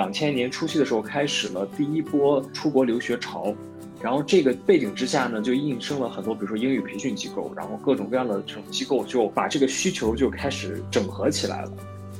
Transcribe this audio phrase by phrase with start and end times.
[0.00, 3.54] 两千年初期的时候开始了第一波出国留学潮，
[4.00, 11.72] 然后这个背景之下呢，就应生了很多，比如说英语培训机构，然后各种各样的这种机构就把这个需求就开始整合起来了。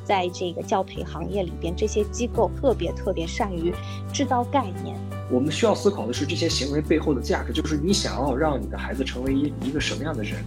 [0.05, 3.73] 在这个教培行业里边，这些机构特别特别善于
[4.12, 4.95] 制造概念。
[5.31, 10.45] 我们需要思考的是这些行为背后的价值，就是你想要让你的孩子成为一一个什么样的人。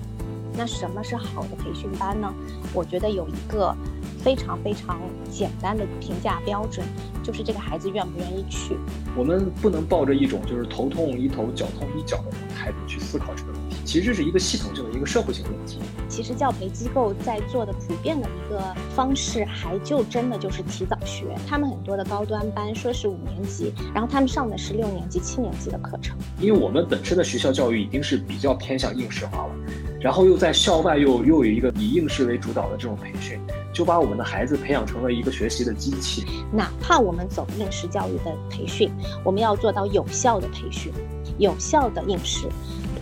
[0.56, 2.34] 那什么是好的培训班呢？
[2.74, 3.76] 我觉得有一个
[4.20, 6.86] 非常非常简单的评价标准，
[7.24, 8.78] 就是这个孩子愿不愿意去。
[9.16, 13.53] 我们不能抱着一种就是头痛医头、脚痛医脚的态度去思考这个。
[13.94, 15.78] 其实这是一个系统性的一个社会性问题。
[16.10, 18.60] 其实教培机构在做的普遍的一个
[18.96, 21.28] 方式，还就真的就是提早学。
[21.48, 26.18] 他们很多的高端班说是五年级，然后他们上的是六年级、七年级的课程。
[26.40, 29.54] 因为我们本身的学校教育已经是比较偏向应试化了。
[30.02, 33.40] 然后又在校外又又有一个以应试为主导的这种培训，
[33.72, 36.26] 就把我们的孩子培养成了一个学习的机器。
[36.52, 38.92] 哪怕我们走应试教育的培训，
[39.24, 40.92] 我们要做到有效的培训，
[41.38, 42.48] 有效的应试。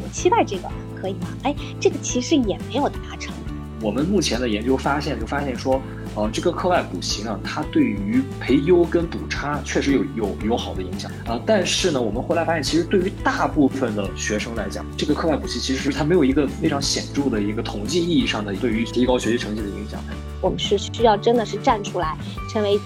[0.03, 0.69] 我期待这个
[1.01, 1.27] 可以吗？
[1.43, 3.33] 哎，这个其实也没有达成。
[3.81, 5.81] 我们目前的研究发现，就发现说。
[6.13, 11.39] 呃，这个课外补习呢，它对于培优跟补差确实有有有好的影响啊。
[11.45, 20.03] 但是呢，我们后来发现，其实对于大部分的学生来讲，这个课外补习其实它没有一个非常显著的一个统计意义上的对于提高学习成绩的影响。
[20.41, 22.17] 我们是需要真的是站出来，
[22.51, 22.77] 成为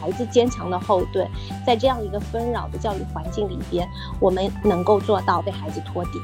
[0.00, 1.24] 孩子坚强的后盾，
[1.64, 6.20] 在这样一个纷扰的教育环境里边，我们能够做到为孩子托底。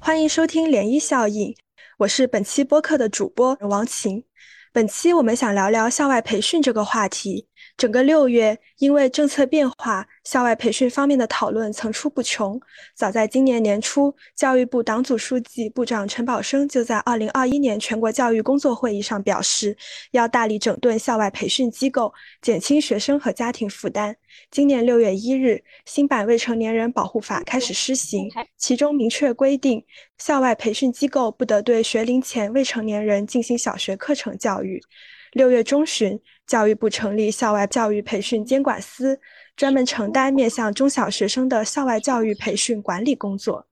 [0.00, 1.54] 欢迎收听涟漪效应。
[1.98, 4.24] 我是本期播客的主播王晴，
[4.72, 7.47] 本期我们想聊聊校外培训这个话题。
[7.78, 12.60] 整个六月，因为政策变化，校外培训方面的讨论层出不穷。
[12.92, 19.76] 早在今年年初，教育部党组书记、部长陈宝生就在2021年全国教育工作会议上表示，
[20.10, 24.16] 要大力整顿校外培训机构，减轻学生和家庭负担。
[24.50, 29.84] 今年六月一日，新版《未成年人保护法》开始施行，其中明确规定，
[30.18, 34.82] 校外培训机构不得对学龄前未成年人进行小学课程教育。
[35.30, 36.20] 六月中旬。
[36.48, 39.20] 教育部成立校外教育培训监管司，
[39.54, 43.66] 专门承担面向中小学生的校外教育培训管理工作。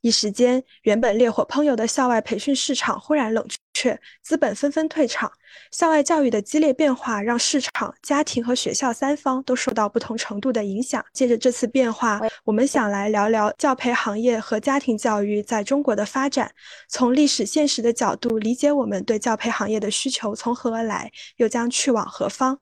[0.00, 3.44] 一时间，原本烈火烹油的校外培训市场忽然冷
[3.74, 5.30] 却，资本纷纷退场。
[5.72, 11.04] 校外教育的激烈变化，让市场、家庭和学校三方都受到不同程度的影响。
[11.12, 16.52] 借着这次变化，我们想来聊聊教培行业和家庭教育在中国的发展，
[16.88, 22.60] 从历史现实的角度理解我们对教培行业的需求从何而来，又将去往何方。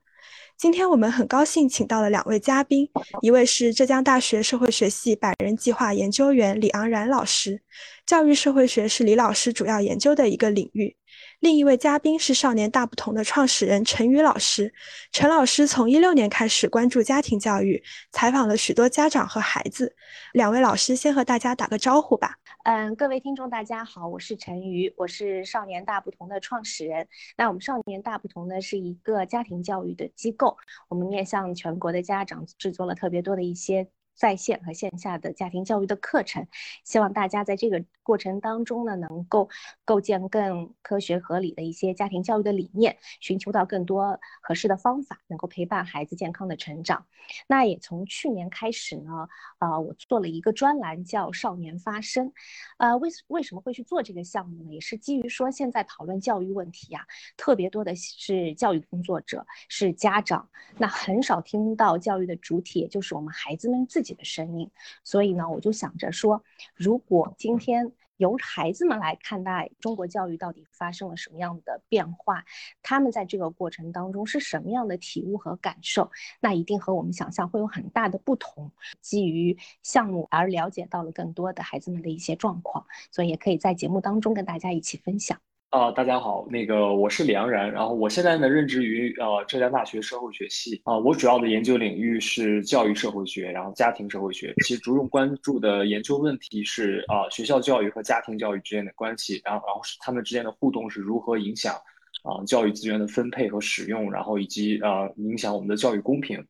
[0.58, 2.88] 今天我们很高兴请到了两位嘉宾，
[3.20, 7.60] 一位是浙江大学社会学系百人计划研究员李昂然老师，
[8.06, 10.96] 教育社会学是李老师主要研究的一个领域。
[11.40, 14.72] 另一位嘉宾是少年大不同的创始人陈宇老师。
[15.12, 19.94] 陈老师从一六年开始关注家庭教育，采访了许多家长和孩子。
[20.32, 22.36] 两位老师先和大家打个招呼吧。
[22.66, 27.06] 嗯，各位听众大家好，我是陈瑜，我是少年大不同的创始人。
[27.36, 30.56] 那我们少年大不同呢是一个家庭教育的机构，
[30.88, 33.88] 我们面向全国的家长制作了特别多的一些。
[34.16, 36.46] 在线和线下的家庭教育的课程，
[36.84, 39.48] 希望大家在这个过程当中呢，能够
[39.84, 47.04] 构建更科学合理的一些家庭教育的理念，寻求到更多合适的方法，能够陪伴孩子健康的成长。
[47.46, 49.28] 那也从去年开始呢，
[49.58, 52.32] 呃，我做了一个专栏叫“少年发声”。
[52.78, 54.72] 呃，为为什么会去做这个项目呢？
[54.72, 57.04] 也是基于说现在讨论教育问题呀，
[57.36, 60.48] 特别多的是教育工作者，是家长，
[60.78, 64.05] 那很少听到教育的主体，也就是我们孩子们自己。
[64.06, 64.70] 自己的声音，
[65.02, 66.44] 所以呢，我就想着说，
[66.76, 72.44] 如果今天由孩子们来看待中国教育到底发生了什么样的变化，
[72.84, 78.70] 他们在这个过程当中是什么样的体悟和感受，那一定和我们想象会有很大的不同。
[79.00, 85.40] 基于项目而了解到了更多的孩子们的一些状况，所以也可以在节目当中跟大家一起分享。
[85.76, 101.74] 啊，大家好，那个我是李昂然，然后我现在呢任职于呃浙江大学社会学系啊，我主要的研究领域是教育社会学，然后家庭社会学，其实着重关注的研究问题是啊学校教育和家庭教育之间的关系，然后然后是他们之间的互动是如何影响
[102.22, 106.42] 啊教育资源的分配和使用，然后以及呃影响我们的教育公平。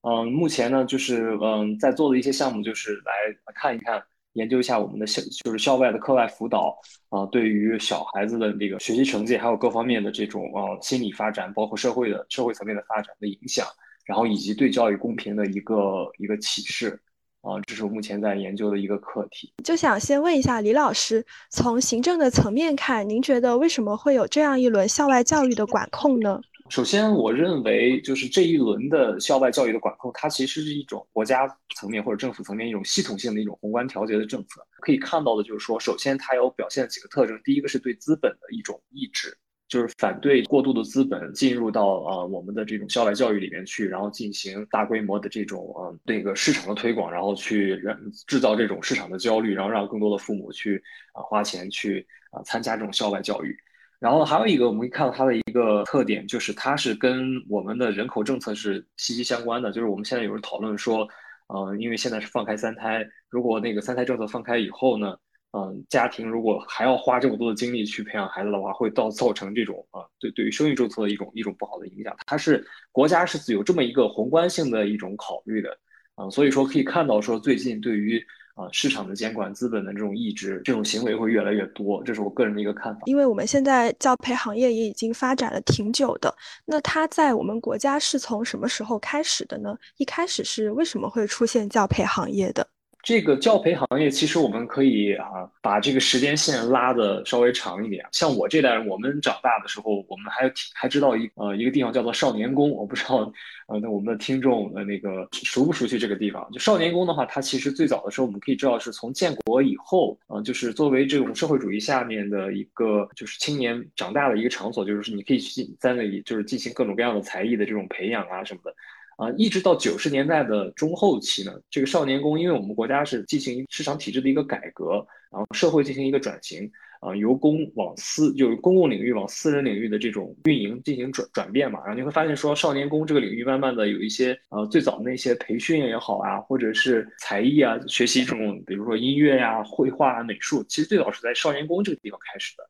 [0.00, 3.12] 嗯，目前呢就是嗯在做的一些项目就是来
[3.54, 4.02] 看一看。
[4.34, 6.78] 研究一下我们的校，就是校外的课外辅导
[7.10, 13.66] 啊，对于小孩子的这个学习成绩，还有各方面的这种呃心理发展，包括社会的社会层面的发展的影响，
[14.06, 16.98] 然后以及对教育公平的一个一个启示
[17.42, 19.52] 啊，这是我目前在研究的一个课题。
[19.62, 26.40] 就想先问一下李老师，从行政的层面看，您觉得为什么会有这样一轮校外教育的管控呢？
[26.72, 31.46] 首先，我认为就是这一轮的校外教育的管控，它其实是一种国家
[31.76, 34.66] 层面或者政府层面一种系统性的一种宏观调节的政策。
[34.80, 39.36] 可以看到的就是说，首先它有表现几个特征，第一个是对资本的一种抑制。
[39.68, 47.78] 就是反对过度的资本进入到呃我们的这种校外教育里面去，然后进行大规模的这种呃那个市场的推广，然后去
[48.26, 50.82] 制造这种市场的焦虑，然后让更多的父母去
[51.12, 53.54] 啊花钱去啊参加这种校外教育。
[54.02, 59.70] 然后还有一个我们可以看到它的一个特点，就是它是跟我们的人口政策是息息相关的。
[59.70, 61.06] 就是我们现在有人讨论说，
[61.46, 65.16] 呃，因为现在是放开三胎，如果那个三胎政策放开以后呢？
[65.54, 72.16] 嗯，家庭如果还要花这么多的精力去培养孩子的话，会造造成这种啊，对对于生育政策的一种一种不好的影响。
[72.26, 75.78] 它是国家是有这么一个宏观性的一种考虑的，
[76.14, 78.18] 啊，所以说可以看到说最近对于
[78.54, 83.00] 啊市场的监管、资本的这种抑制，这种行为会越来越多，这是我个人的一个看法。
[83.06, 86.34] 因为我们现在教培行业也已经发展了挺久的，
[86.66, 89.76] 那它在我们国家是从什么时候开始的呢？
[89.96, 92.66] 一开始是为什么会出现教培行业的？
[93.02, 95.26] 这个教培行业，其实我们可以啊，
[95.60, 98.06] 把这个时间线拉的稍微长一点。
[98.12, 103.32] 像我这代人，我们长大的时候，我们还还知道一呃一个地方叫做少年宫，我不知道
[103.66, 106.48] 呃那我们的听众呃那个熟不熟悉这个地方？
[106.52, 118.72] 就少年宫的话，它其实最早的时候，我们可以知道是从建国以后，呃，就是作为这种社会主义下面的一个就是青年长大的一个场所，就是你可以去在那里就是进行各种各样的才艺的这种培养啊什么的。
[119.16, 126.70] 啊，一直到九十年代的中后期呢，这个少年宫，因为我们国家是进行市场体制的一个改革，然后社会进行一个转型，
[127.00, 142.64] 啊，由公往私，就是公共领域往私人领域的这种运营进行转转变嘛，然后你会发现说，少年宫这个领域慢慢的有一些，呃，最早的那些培训也好啊，或者是才艺啊，学习这种，比如说音乐呀、绘画啊、美术，其实最早是在少年宫这个地方开始的。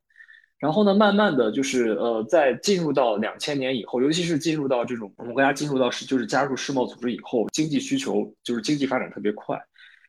[0.62, 9.60] 然后呢，慢慢的就是呃，在进入到两千年以后，尤其是进入到这种我们国家进入到是就是加入世贸组织以后，经济需求就是经济发展特别快，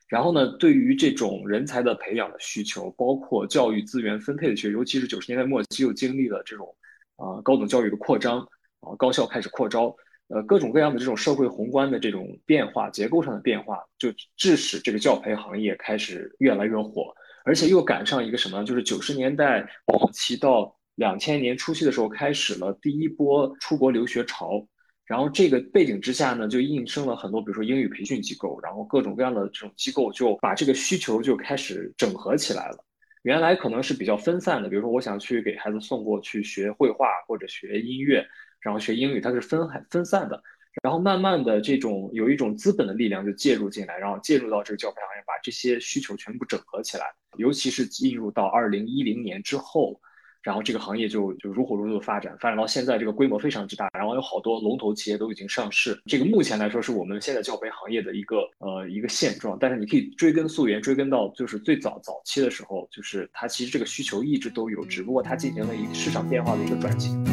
[0.08, 6.68] 然后呢，对于这种人才的培养的需求，包括教育资源分配的需求，尤其是九十年代末期又经历了这种
[7.16, 8.38] 啊高等教育的扩张
[8.82, 9.96] 啊，高校开始扩招，
[10.28, 17.12] 呃，各种各样的这种社会宏观的这种变化，结构上的变化，就致使这个教培行业开始越来越火。
[17.45, 24.66] 而且又赶上一个什么，就是九十年代后期到两千年初期的时候，开始了第一波出国留学潮。
[25.06, 32.78] 然后这个背景之下呢，就应生了很多，比如说英语培训机构，然后各种各样的这种机构就把这个需求就开始整合起来了。
[33.24, 38.25] 原来可能是比较分散的，比如说我想去给孩子送过去学绘画或者学音乐，
[38.62, 40.42] 然后学英语，它是分分散的。
[40.81, 47.06] 然后慢慢的，这种有一种资本的力量就介入进来，然后介入到这个教培行业，把这些需求全部整合起来。
[47.38, 50.00] 尤其是进入到二零一零年之后，
[50.41, 55.97] 然后这个行业就就如火如荼的发展，发展到现在这个规模非常之大，然后有好多龙头企业都已经上市。
[56.06, 59.57] 这个目前来说是我们现在教培行业的一个呃一个现状。
[59.59, 67.32] 但是你可以追根溯源，追根到就是最早早期的时候，就是它其实这个需求一直都有，只不过它进行了一个市场变化的一个转型。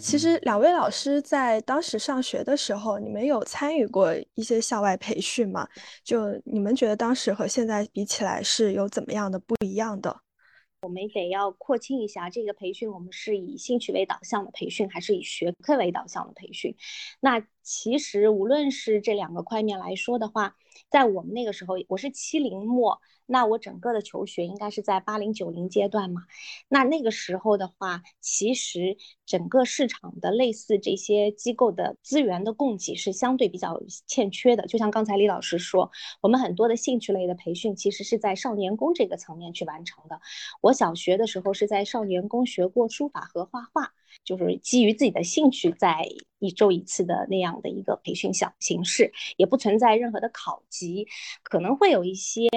[0.00, 5.68] 其实两位老师在当时上学的时候，你们有参与过一些校外培训吗？
[6.02, 10.16] 就你们觉得当时和现在比起来是有怎么样的不一样的？
[10.82, 16.74] 我们得要扩清一下，这个培训我们是以兴趣为导向的培训，还是以学科为导向的培训？
[17.20, 20.56] 那其实无论是这两个块面来说的话，
[20.90, 23.00] 在我们那个时候，我是七零末。
[23.32, 26.22] 那我整个的求学应该是在八零九零阶段嘛？
[26.66, 34.66] 那那个时候的话，其实整个市场的类似这些机构的资源的供给是相对比较欠缺的。
[34.66, 40.20] 就像刚才李老师说，我们很多的兴趣类的培训其实是在少年宫这个层面去完成的。
[40.60, 43.92] 我小学的时候是在少年宫学过书法和画画。
[44.24, 46.06] 就是基于自己的兴趣，在
[46.38, 51.06] 一周一次的那样的一个培训小形式，也不存在任何的考级，
[51.42, 52.48] 可能会有一些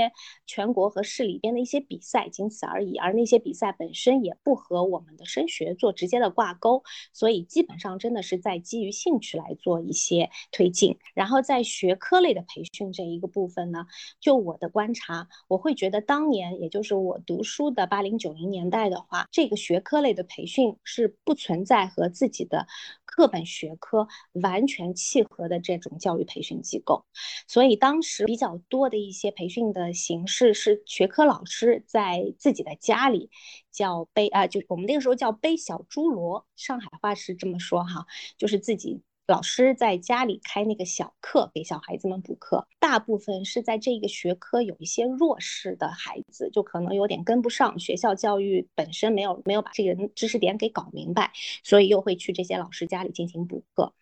[0.45, 2.95] 全国和市里边的一些比赛，仅此而已。
[2.95, 6.81] 而那些比赛本身也不和我们的升学做直接的挂钩，
[7.12, 10.98] 所以基本上真的是在基于兴趣来做一些推进。
[11.13, 13.86] 然后在学科类的培训这一个部分呢，
[14.22, 21.33] 就我的观察，我会觉得当年也就是我读书的八零九零年代的话，这个学科类的培训是不。
[21.43, 22.67] 存在和自己的
[23.05, 27.05] 课本学科完全契合的这种教育培训机构，
[27.47, 33.29] 所以当时比较多的一些培训的形式是学科老师在自己的家里
[33.71, 38.05] 叫背啊，就我们那个时候叫背小猪罗，上海话是这么说哈，
[38.38, 51.31] 就是自己老师在家里开那个小课给小孩子们补课，大部分是在这个学科有一些弱势的孩子，就可能有点跟不上学校教育本身没有没有把这个知识点给搞明白，
[51.63, 53.93] 所以又会去这些老师家里进行补课。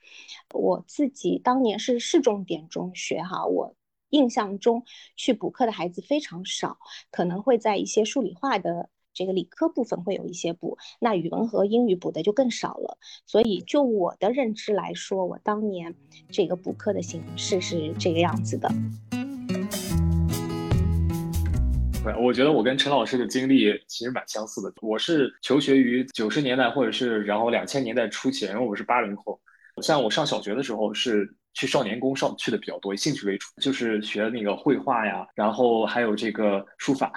[0.56, 3.76] 我自己当年是市重点中学哈，我
[4.10, 4.84] 印象中
[5.16, 6.80] 去补课的孩子非常少，
[7.12, 8.90] 可能会在一些数理化的。
[9.14, 12.98] 这个理科部分会有一些补，那语文和英语补的就更少了。
[13.26, 15.96] 所以就我的认知来说，我当年
[16.30, 18.70] 这个补课的形式是这个样子的。
[22.04, 24.74] 对，我觉得我跟陈老师的经历其实蛮相似的。
[24.82, 29.40] 我是求学于九十年代或者是然后两千年代初期，因为我是八零后。
[29.82, 37.12] 像我上小学的时候是去少年宫上去的比较多，以兴趣为主，就是学那个绘画呀，然后还有这个书法。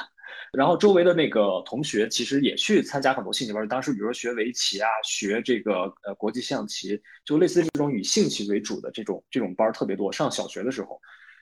[0.56, 10.12] 然后周围的那个同学其实也去参加很多兴趣班，当时比如说学围棋啊，学这个呃国际象棋，就类似这种以兴趣为主的这种这种班特别多。
[10.12, 11.00] 上小学的时候，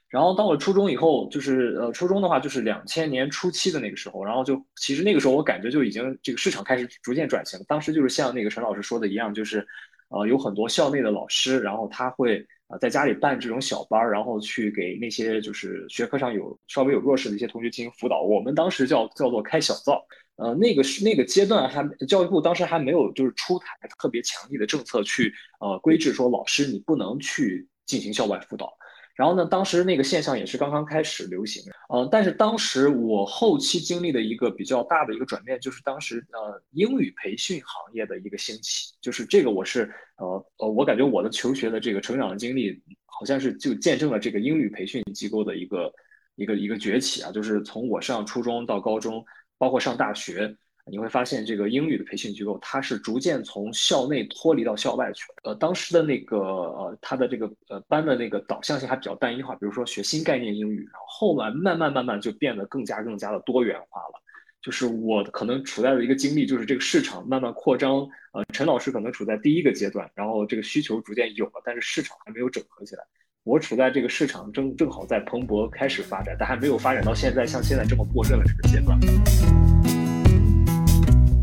[0.09, 7.59] 然后到了初中以后，就是呃初中的话就是两千年初期的那个时候，然后就其实那个时候我感觉就已经这个市场开始逐渐转型。
[7.69, 9.67] 当时就是像那个陈老师说的一样，就是
[10.09, 12.47] 呃有很多校内的老师，然后他会。
[12.81, 18.23] 在家里办这种小班儿，然后去给那些就是学科上有稍微有弱势的一些同学进行辅导。
[18.23, 20.05] 我们当时叫叫做开小灶，
[20.37, 23.67] 呃，那个是那个阶段还教育部当时还没有就是出台
[23.99, 28.73] 特别强力的政策去呃规制说老师你不能去进行校外辅导。
[29.15, 45.93] 然后呢，当时那个现象也是刚刚开始流行，呃，但是当时我后期经历的一个比较大的一个转变，就是当时呃英语培训行业的一个兴起，就是这个我是呃呃，我感觉我的求学的这个成长的经历，好像是就见证了这个英语培训机构的一个
[46.37, 49.25] 一个一个崛起啊，就是从我上初中到高中，
[49.59, 50.57] 包括上大学。
[50.91, 55.25] 你会发现，这个英语的培训机构，它是逐渐从校内脱离到校外去。
[55.45, 64.21] 呃，当时的那个呃，它的这个呃班的那个导向性还比较单一化，比如说学新概念英语，然后后来慢慢慢慢就变得更加更加的多元化了。
[64.61, 68.07] 就是我可能处在的一个经历，就是这个市场慢慢扩张。
[68.33, 73.05] 呃，陈老师可能处在第一个阶段，然后这个需求逐渐有了，但是市场还没有整合起来。
[73.45, 79.52] 我处在这个市场正正好在蓬勃开始发展，但还没有发展到现在像现在这么过热的这个阶段。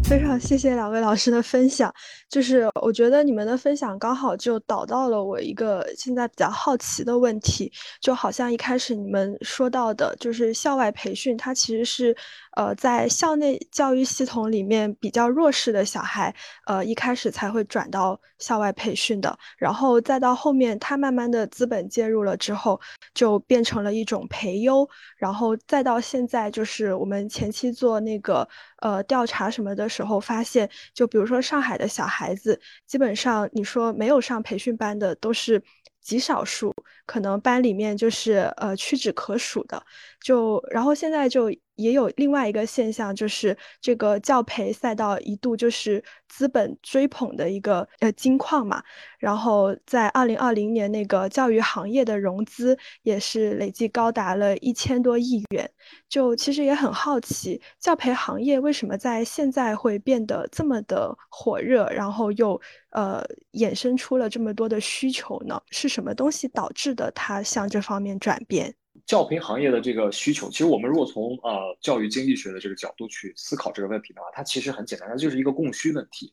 [0.10, 1.94] 非常谢谢两位老师的分享，
[2.32, 12.18] 就是我觉得你们的分享刚好就导到了我一个现在比较好奇的问题，就好像一开始你们说到的，就是校外培训，它其实是。
[12.60, 16.36] 呃，在校内教育系统里面比较弱势的小孩，
[16.66, 22.78] 呃，一开始才会转到校外培训的，然后再到后面，他慢慢的资本介入了之后，
[23.14, 24.86] 就变成了一种培优，
[25.16, 28.46] 然后再到现在，就是我们前期做那个
[28.82, 35.64] 呃调查什么的时候，发现，就比如说上海的小孩子，基本上你说没有上培训班的都是
[36.02, 36.74] 极少数，
[37.06, 39.82] 可能班里面就是呃屈指可数的，
[40.22, 41.52] 就然后现在就。
[41.80, 48.84] 也有另外一个现象，就是这个教培赛道一度就是资本追捧的一个呃金矿嘛。
[49.18, 55.72] 然后在二零二零年，那个教育行业的融资也是累计高达了一千多亿元。
[56.10, 62.60] 就其实也很好奇，教培行业为什么在现在会变得这么的火热，然后又
[62.90, 63.24] 呃
[63.54, 65.58] 衍生出了这么多的需求呢？
[65.70, 68.76] 是什么东西导致的它向这方面转变？
[69.10, 76.32] 教培行业的这个需求，其实我们如果从呃教育经济学的这个角度去思考这个问题的话，它其实很简单，它就是一个供需问题。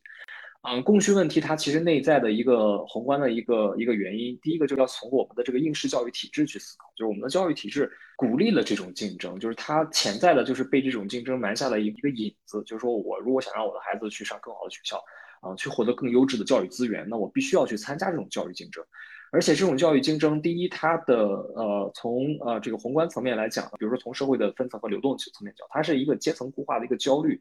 [0.61, 15.02] 嗯，供需问题它其实内在的一个宏观的一个一个原因，第一个就是要从我们的这个应试教育体制去思考，就是我们的教育体制鼓励了这种竞争，就是它潜在的就是被这种竞争埋下了一个引子，就是说我如果想让我的孩子去上更好的学校，
[15.46, 18.84] 啊，去获得更优质的教育资源，那我必须要去参加这种教育竞争。
[19.32, 21.16] 而且这种教育竞争，第一，它的
[21.54, 27.40] 呃，从呃这个宏观层面来讲，比如说从社会的分层和流动层面讲，它是一个阶层固化的一个焦虑。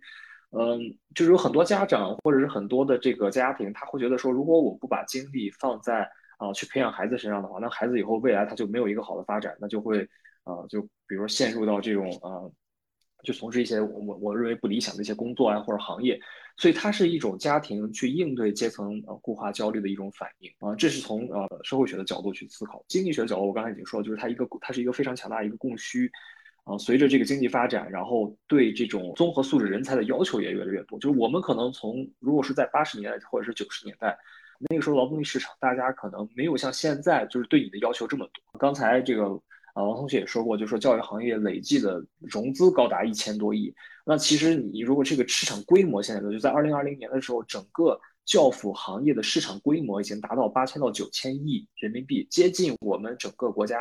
[0.52, 0.80] 嗯，
[1.14, 10.08] 就是有很多家长或者是很多的这个家庭，他会觉得说，如果我不把精力放在啊去培养孩子身上的话，那孩子以后未来他就没有一个好的发展，那就会
[10.46, 12.52] 呃就比如说陷入到这种呃
[13.24, 16.20] 就从事一些我我认为不理想的一些工作啊或者行业。
[16.58, 22.84] 所以它是一种家庭去应对阶层呃固化焦虑的一种反应啊，这是从呃社会学的角度去思考。
[22.88, 26.10] 经济学的角度，我刚才已经说，就是它一个它是一个非常强大的一个供需
[26.64, 26.78] 啊。
[26.78, 30.98] 随着这个经济发展，然后对这种综合素质人才的要求也越来越多。
[31.00, 34.18] 就是我们可能从如果是在八十年代或者是九十年代，
[34.70, 38.60] 那个时候劳动力市场大家可能没有像现在就是对你的要求这么多。
[38.60, 39.40] 刚才这个。
[39.76, 43.76] 啊，王同学也说过，就说教育行业累计的融资高达一千多亿。
[44.06, 53.78] 那其实你如果这个市场规模现在的就在二零二零年的时候，整个教辅行业的市场规模已经达到八千到九千亿人民币，接近我们整个国家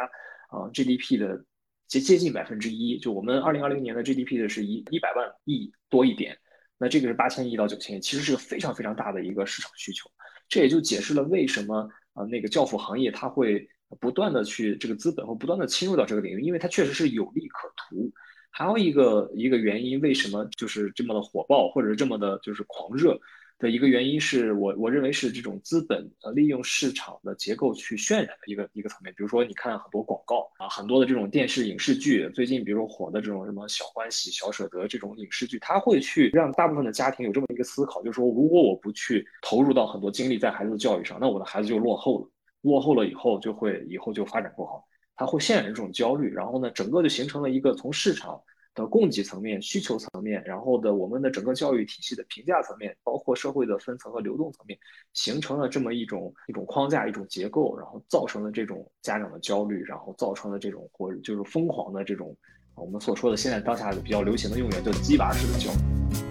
[0.48, 1.44] 啊 GDP 的
[1.86, 2.98] 接接近百分之一。
[2.98, 6.36] 就我们二零二零年的 GDP 的是一一百万亿多一点，
[6.76, 10.10] 那这个是八千亿到九千亿，其实是个非常非常大的一个市场需求。
[10.48, 13.68] 这也就解释了为什么啊那个教辅行业它会
[14.00, 18.10] 不断的去这个资本会不断的侵入到这个领域，因为它确实是有利可图。
[18.50, 23.18] 还有一个一个原因，为什么就是这么的火爆，或者是这么的就是狂热
[23.58, 29.12] 的一个原因，是我我认为是这种资本呃利用市场的结构去渲染的一个一个层面。
[29.16, 42.28] 比如说，你看很多广告啊，很多的这种电视影视剧，最近比如说火的这种什么小欢喜、小舍得这种影视剧，它会去让大部分的家庭有这么一个思考，就是说，如果我不去投入到很多精力在孩子的教育上，那我的孩子就落后了，
[42.64, 44.84] 落后了以后就会以后就发展不好。
[45.16, 48.40] 它会渲染这种焦虑，然后呢，整个就形成了一个从市场
[48.74, 54.76] 的供给层面、需求层面，然后的我们的整个教育体系的评价层面，包括社会的分层和流动层面，
[55.12, 62.36] 形成了这么一种一种框架、一种结构，然后造成了这种家长的焦虑，然后造成了这种或者就是疯狂的这种
[62.74, 66.23] 我们所说的现在当下比较流行的用语叫“鸡娃式的教育”。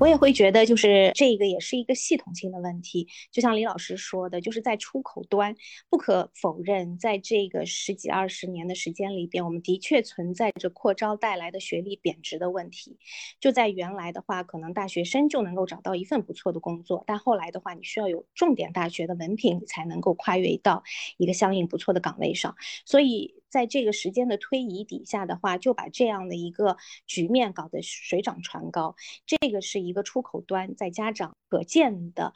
[0.00, 3.06] 我也会觉得，就是这个也是一个系统性的问题。
[3.30, 5.54] 就像李老师说的，就是在出口端，
[5.90, 12.96] 不可否认，在这个十几二十年的时间里边，我们的确存在着扩招带来的学历贬值的问题。
[13.40, 20.82] 就在原来的话，可能大学生就能够找到一份不错的工作，但后来的话，你需要有重点大学的文凭，你才能够跨越到
[21.18, 22.56] 一个相应不错的岗位上。
[22.86, 23.34] 所以。
[23.50, 26.76] 在这个时间的推移底下的话，就把这样的一个
[27.06, 28.96] 局面搞得水涨船高。
[29.26, 32.32] 这个是一个出口端在家长可见的，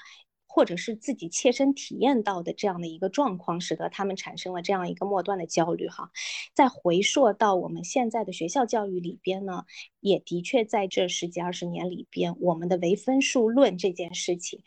[0.47, 5.89] 或者是自己切身体验到的这样的一个状况，使得他们产生了这样一个末端的焦虑。
[5.89, 6.11] 哈，
[6.53, 9.65] 再回溯到我们现在的学校教育里边呢，
[10.01, 14.63] 也的确在这十几二十年里边，我们的唯分数论这件事情。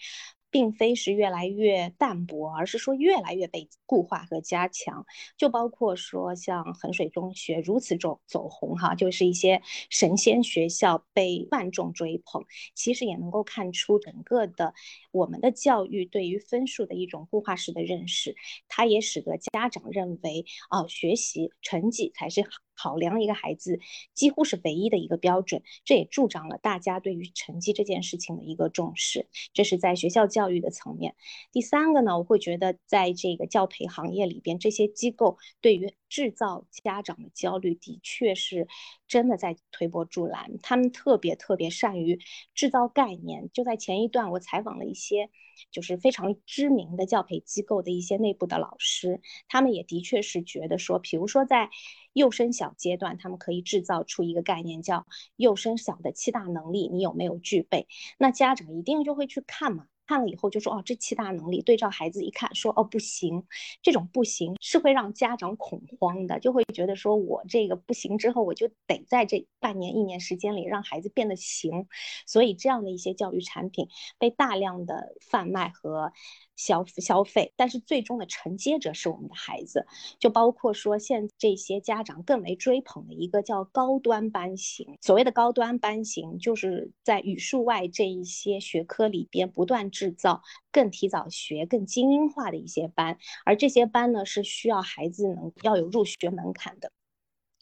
[0.50, 5.06] 并非是越来越淡薄，而是说越来越被固化和加强。
[5.38, 12.46] 就包括说像衡水中学如此走走红哈，就是一些神仙学校被万众追捧。
[12.76, 14.74] 其实也能够看出整个的
[15.12, 18.36] 我们的教育对于分数的一种固化式的认识，
[18.68, 22.44] 它也使得家长认为啊，学习成绩才是。
[22.78, 23.80] 考量一个孩子
[24.14, 29.28] 几乎是唯一的一个标准，这也助长了大家对于成绩这件事情的一个重视。
[29.54, 31.16] 这是在学校教育的层面。
[31.52, 38.68] 第三个呢，我会觉得在这个教培行业里边，这些机构对于制造家长的焦虑，的确是
[39.08, 40.58] 真的在推波助澜。
[40.62, 42.20] 他们特别特别善于
[42.54, 43.50] 制造概念。
[43.54, 45.30] 就在前一段，我采访了一些
[45.72, 51.70] 就是非常知名的教培机构的一些内部的老师，他们也的确是觉得说，比如说在
[52.14, 57.88] 幼升小阶段，他们可以制造出一个概念，叫幼升小的七大能力，你有没有具备？
[58.18, 59.88] 那家长一定就会去看嘛。
[60.08, 63.44] 看了以后就说哦，这七大能力对照孩子一看说哦不行，
[63.82, 71.88] 这种不行是会让家长恐慌的，就会觉得说我这个不行之后，我就得在这半年一年时间里让孩子变得行，
[72.26, 76.14] 所以这样的一些教育产品被大量的贩卖和。
[76.58, 79.86] 消消费，但是最终的承接者是我们的孩子，
[80.20, 84.98] 就包括说现这些家长更为追捧的一个叫高端班型。
[85.02, 90.42] 所谓的高端班型，就是在语数外这一些学科里边不断制造
[90.72, 96.92] 更提早学、更精英化的一些班，而这些班呢是需要孩子能要有入学门槛的。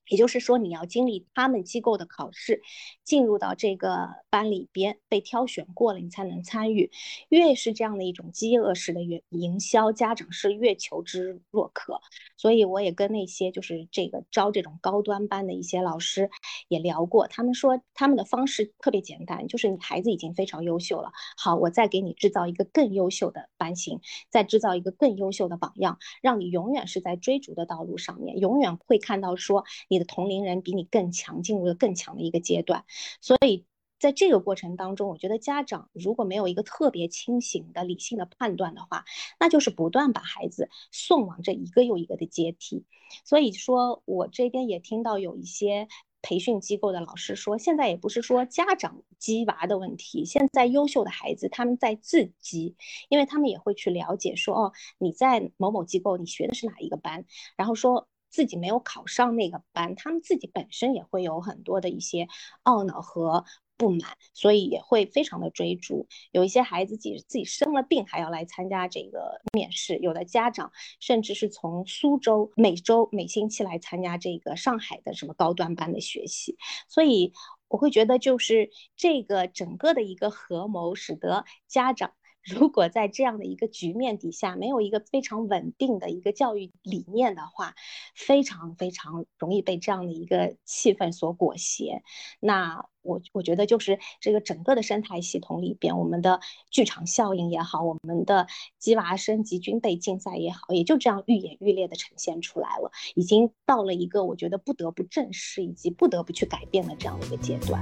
[0.07, 2.61] 也就是说，你要经历他们机构的考试，
[3.03, 6.91] 进入到这个班里边被挑选过了，你才能参与。
[7.29, 11.99] 越是这样的一种饥饿式的营营销，家长是越求之若渴。
[12.37, 16.29] 所以我也跟那些就是这个招这种高端班的一些老师
[16.67, 29.63] 也聊过，他们说他们的方式特别简单，就是你孩子已经非常优秀了，好，我再给你制造一个更优秀的班型，再制造一个更优秀的榜样，让你永远是在追逐的道路上面，永远会看到说。
[29.95, 32.83] 你的同龄人比你更强，进入了更强的一个阶段，
[33.21, 33.65] 所以
[33.97, 39.05] 在这个过程当中，我觉得家长如果没有一个特别清醒的理性的判断的话，
[39.39, 42.83] 那就是不断把孩子送往这一个又一个的阶梯。
[43.23, 45.87] 所以说我这边也听到有一些
[46.21, 52.75] 培训机构的老师说，现在也不是说家长激娃的问题，现在优秀的孩子他们在自激，
[53.07, 58.09] 因为他们也会去了解说，哦，你在某某机构你学的是哪一个班，然后说。
[58.35, 62.27] 自己没有考上那个班，他们自己本身也会有很多的一些
[62.65, 63.45] 懊恼和
[63.77, 66.05] 不满，所以也会非常的追逐。
[66.33, 76.57] 有一些孩子自己自己生了病还要来参加这个面试，有的家长甚至是从苏州每周每星期来参加这个上海的什么高端班的学习。
[76.89, 77.31] 所以
[77.69, 82.11] 我会觉得，就是这个整个的一个合谋，使得家长
[82.45, 87.73] 如果在这样的一个局面底下，没有一个非常稳定的一个教育理念的话，
[88.13, 92.03] 非常非常容易被这样的一个气氛所裹挟。
[92.39, 98.45] 那我我觉得就是这个整个的生态系统里边，我们的剧场效应也好，我们的
[98.77, 107.81] 鸡娃升级军备竞赛也好，也就这样愈演愈烈的呈现出来了，已经到了一个我觉得不得不正视以及不得不去改变的这样的一个阶段。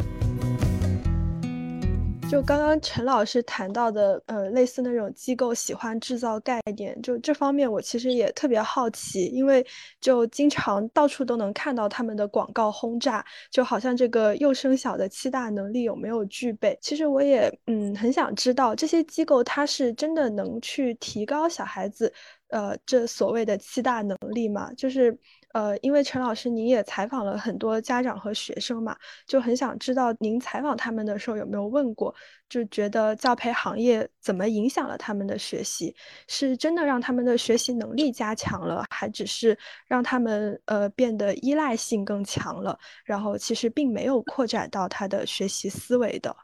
[2.33, 9.63] 就刚刚陈老师谈到的，呃，类似那种机构喜欢制造概念，就这方面我其实也特别好奇，因为
[10.01, 16.75] 就经常到处都能看到他们的广告轰炸，就好像这个幼升小的七大能力有没有具备？
[16.81, 22.11] 其实我也嗯很想知道，这些机构它是真的能去提高小孩子，
[22.47, 24.73] 呃，这所谓的七大能力吗？
[24.73, 25.15] 就是。
[25.53, 32.13] 呃，因为陈老师您也采访了很多家长和学生嘛，就很想知道您采访他们的时候有没有问过，
[32.49, 35.95] 就觉得教培行业怎么影响了他们的学习？
[36.27, 42.77] 是真的让他们的学习能力加强了，还只是让他们呃变得依赖性更强了？
[43.05, 46.35] 然后其实并没有扩展到他的学习思维的。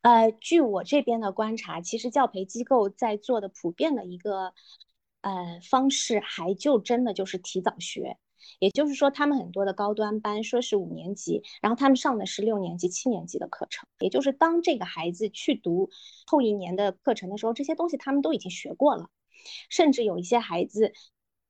[0.00, 4.52] 呃，据我这边的观察，其实教培机构在做的普遍的一个
[5.20, 8.18] 呃方式，还就真的就是提早学。
[8.58, 13.88] 也就是说，他们很多的高端班说是五年级，然后他们上的是六年级、七年级的课程。
[13.98, 15.90] 也就是当这个孩子去读
[16.26, 19.08] 后一年的课程的时候，这些东西他们都已经学过了。
[19.68, 20.92] 甚至有一些孩子，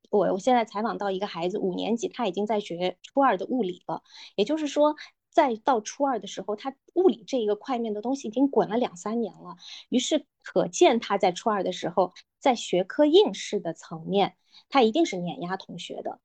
[0.09, 4.01] 我我现在采访到一个孩子五年级，他已经在学初二的物理了。
[4.35, 4.95] 也就是说，
[5.29, 9.57] 在到初二的时候，他物理这一个块面的东西已经滚了两三年了。
[9.89, 14.35] 于是可见他在初二的时候，在学科应试的层面，
[14.69, 16.19] 他一定是碾压同学的。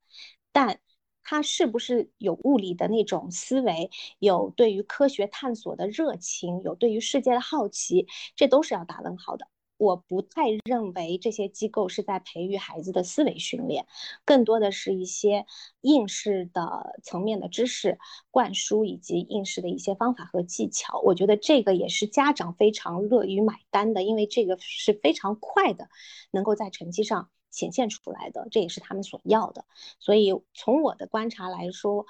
[0.61, 0.81] 但
[1.23, 9.47] 他是不是有物理的那种思维，有对于科学探索的热情，有对于世界的好奇，这都是要打问号的。
[9.77, 13.87] 我不太认为这些机构是在培育孩子的思维训练，
[14.25, 15.45] 更多的是一些
[15.79, 17.97] 应试的层面的知识
[18.29, 20.99] 灌输，以及应试的一些方法和技巧。
[21.05, 25.87] 我觉得这个也是家长非常乐于买单的，因为这个是非常快的，
[26.31, 27.29] 能够在成绩上。
[27.51, 29.65] 显现出来的，这也是他们所要的。
[29.99, 32.05] 所以从我的观察来说，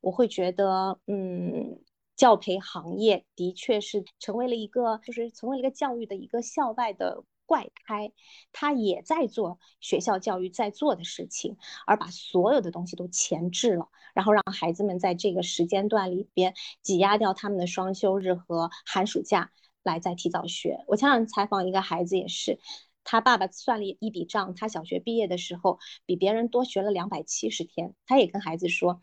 [0.00, 1.80] 我会觉得，嗯，
[2.16, 8.12] 教培行业的确是成为了一个，就是成为了一个教育的一个校外的怪胎。
[8.52, 19.50] 他也在做学校教育在做的事情，而把所有的东西都前置了，然后让孩子们在这个时间段里边挤压掉他们的双休日和寒暑假，
[19.82, 20.84] 来再提早学。
[20.86, 22.60] 我前两天采访一个孩子，也是。
[23.04, 27.94] 他爸爸算了一笔账，他小学毕业的时候比别人多学了两百七十天。
[28.06, 29.00] 他也跟孩子说，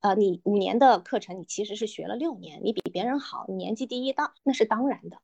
[0.00, 5.18] 呃，你五年的课程，你其实是学了六年，你比别人好，你年级第一当那是当然的。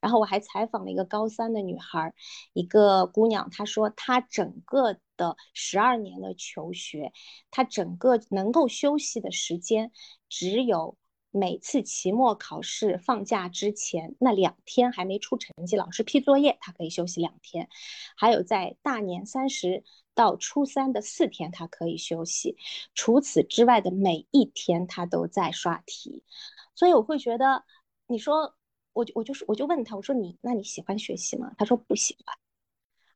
[0.00, 2.14] 然后我还采访了一个高三的女孩，
[2.52, 7.12] 一个姑娘，她说她整个的十二年的求学，
[7.50, 9.92] 她整个能够休息的时间
[10.28, 10.96] 只有。
[11.30, 17.66] 每次期末考试放假之前那两天还没出成绩，老师批作业，他可以休息两天；
[18.16, 22.56] 还有在大年三十到初三的四天，他可以休息。
[22.94, 26.24] 除此之外的每一天，他都在刷题。
[26.74, 27.64] 所以我会觉得，
[28.06, 28.54] 你说
[28.92, 31.52] 我我就是我就问他，我说你那你喜欢学习吗？
[31.58, 32.34] 他说不喜欢。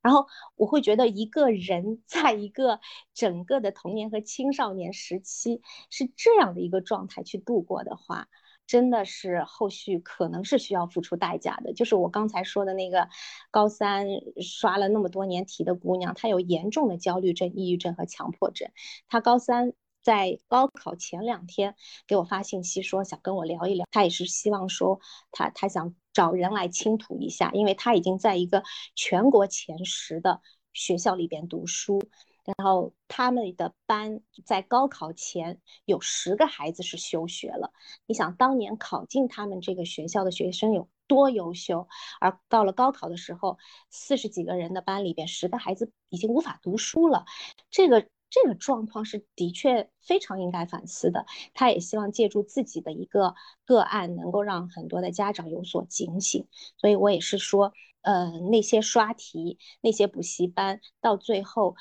[0.03, 2.81] 然后我会觉得，一个人在一个
[3.15, 8.29] 整个的童年和青少年时期是这样的一个状态去度过的话，
[8.67, 11.73] 真的是后续可能是需要付出代价的。
[11.73, 13.09] 就是我刚才说的那个
[13.51, 14.07] 高三
[14.43, 18.71] 刷了那么多年题的姑娘，她有严重的焦虑症、抑郁症和强迫症。
[19.09, 21.77] 她高三在高考前两天
[22.09, 24.99] 给我发信息说想跟我聊一聊，她也是希望说
[25.31, 25.95] 她她想。
[26.13, 28.63] 找人来倾吐一下，因为他已经在一个
[28.95, 30.41] 全国前十的
[30.73, 32.03] 学校里边读书，
[32.45, 37.73] 然后他们的班在高考前有十个孩子是休学了。
[38.07, 41.89] 你想当年考进他们这个学校的学生有多优秀，
[42.21, 43.59] 而到了高考的时候，
[43.91, 47.25] 四十几个人的班里边，十个孩子已经无法读书了，
[47.71, 48.07] 这个。
[48.33, 51.27] 这个状况是的确非常应该反思的。
[51.53, 53.35] 他也希望借助自己的一个
[53.67, 56.49] 个案，能够让很多的家长有所警醒。
[56.79, 61.77] 所以我也是说，呃，那些刷题、那些补习班，到最后，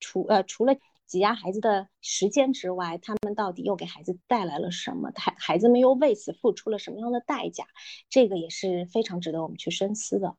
[0.00, 0.74] 除呃除了
[1.06, 5.12] 挤压孩子的时间之外，他们到底又给孩子带来了什么？
[5.14, 7.66] 孩孩子们又为此付出了什么样的代价？
[8.08, 10.34] 这个也是非常值得我们去深思的。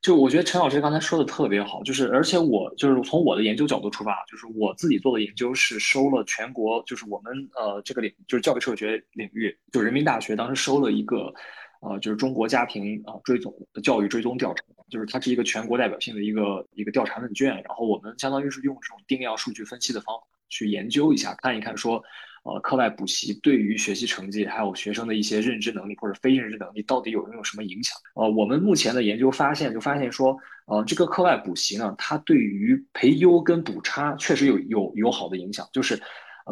[0.00, 11.32] 就我觉得陈老师刚才说的特别好，就是而且我就是从我的研究角度出发，就是我自己做的研究是收了全国，就是我们呃这个领就是教育社会学领域，就人民大学当时收了一个
[11.80, 13.52] 呃，就是中国家庭啊追踪
[13.82, 22.00] 教育追踪调查，就是它是一个全国代表性的一个一个调查问卷，然后我们相当于是用这种定量数据分析的方法去研究一下，看一看说，
[22.46, 27.98] 呃，课外补习对于学习成绩还有学生的一些认知能力或者非认知能力到底有没有什么影响？
[28.14, 36.00] 呃，我们目前的研究发现就发现说，呃，这个课外补习呢，它对于培优跟补差确实有有有好的影响，就是。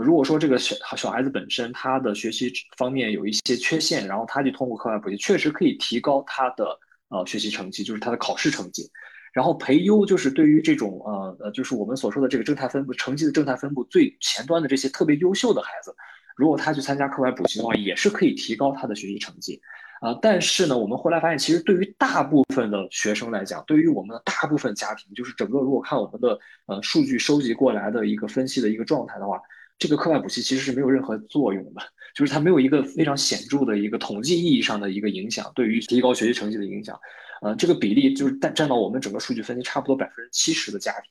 [0.03, 6.77] 如果说这个小小孩子本身他的学习方面有一些缺陷，然后他就通过课外补习，确实可以提高他的
[7.11, 8.91] 呃学习成绩，就是他的考试成绩。
[9.35, 15.95] 然后培优就是对于这种呃呃，就是我们所说的这个正态分布成绩的正态分布最前端的这些特别优秀的孩子，
[16.37, 19.61] 如果他去参加课外补习的话，也是可以提高他的学习成绩。
[20.01, 29.41] 啊，但是呢，我们后来发现，其实对于大部分的学生来讲，对于我们的大部分家庭，就是整个如果看我们的呃数据收集过来的一个分析的一个状态的话。
[29.77, 31.83] 这个课外补习其实是没有任何作用的，
[32.15, 36.99] 就是它没有一个非常显著的一个统计意义上的一个影响，对于提高学习成绩的影响。
[37.43, 41.11] 呃，这个比例就是占占到我们整个数据分析差不多百分之七十的家庭，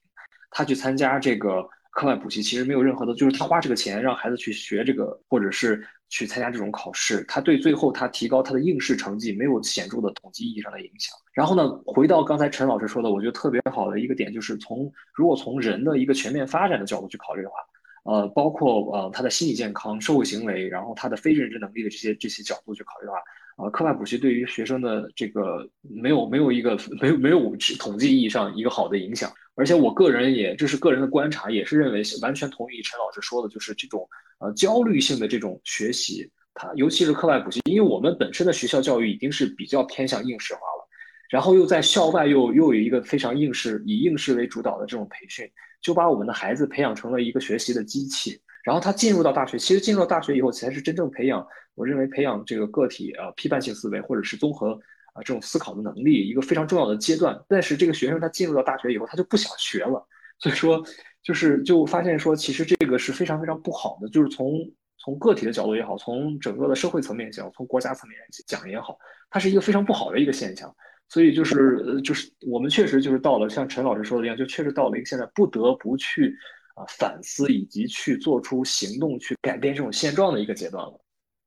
[0.50, 1.62] 他去参加这个
[1.92, 11.14] 课外补习，其实没有任何的，就是他花这个钱让孩子去学这个，或者是去参加这种考试，他对最后他提高他的应试成绩没有显著的统计意义上的影响。
[11.34, 17.56] 然后呢，回到刚才陈老师说的，我觉得特别好的一个点就是从如果从人的一个全面发展的角度去考虑的话。
[18.04, 23.18] 呃，包括呃他的心理健康、社会行为，然后他的非认知能力的这些这些角度去考虑的话，
[23.58, 29.32] 呃，课外补习对于学生的这个没有没有一个没有没有统计意义上一个好的影响。
[29.56, 40.83] 而且我个人也这是个人的观察，也是认为完全同意陈老师说的，就是这种呃焦虑性的这种学习，它尤其是课外补习，因为我们本身的学校教育已经是比较偏向应试化了，
[41.30, 45.50] 然后又在校外又又有一个非常应试以应试为主导的这种培训。
[45.82, 54.80] 就把我们的孩子培养成了一个学习的机器，然后他进入到大学，其实进入到大学以后才是真正培养，我认为培养这个个体啊批判性思维或者是综合
[55.12, 57.38] 啊这种思考的能力一个非常重要的阶段。
[57.50, 60.02] 但是这个学生他进入到大学以后，他就不想学了，
[60.40, 60.82] 所以说
[61.22, 64.54] 就是就发现说，其实这个是非常非常不好的，就是从
[64.98, 68.98] 从个体的角度也好，从整个的社会层面讲，从国家层面讲也好，
[69.30, 70.74] 它是一个非常不好的一个现象。
[71.14, 76.36] 所以就是呃就是我们确实就是到了像陈老师说的一样，就确实到了一个现在不得不去
[76.74, 81.03] 啊反思以及去做出行动去改变这种现状的一个阶段了。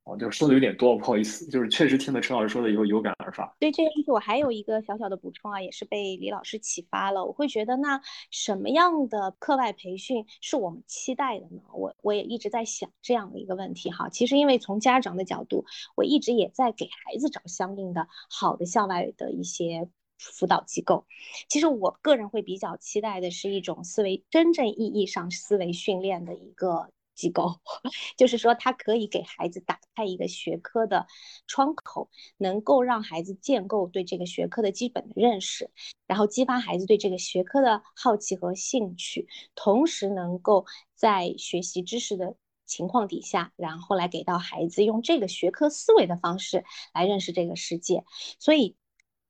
[0.06, 3.56] 哦，就是说的有点多，不好意思，就是确实听了陈老师说的以后有感而发。
[3.58, 7.24] 对这个问题，我还有一个小小的补充啊，也是被李老师启发了。
[7.24, 11.60] 我会觉得，那什么样的课外培训是我们期待的呢？
[11.74, 14.08] 我我也一直在想这样的一个问题哈。
[14.08, 15.64] 其实，因为从家长的角度，
[15.96, 19.88] 我一直也在给孩子找相应的好的校外的一些
[20.20, 21.04] 辅导机构。
[21.48, 26.90] 其实，我个人会比较期待的是一种思维真正意义上思维训练的一个。
[27.16, 27.60] 机构，
[28.16, 31.06] 就是说，它可以给孩子打开一个学科的
[31.48, 35.70] 窗口，能够让孩子建构对这个学科的基本的认识，
[36.06, 39.26] 然后激发孩子对这个学科的好奇和兴趣，
[39.56, 48.04] 同时能够在学习知识的情况底下，然后来给到孩子用这个学科思维的方式来认识这个世界。
[48.38, 48.76] 所以，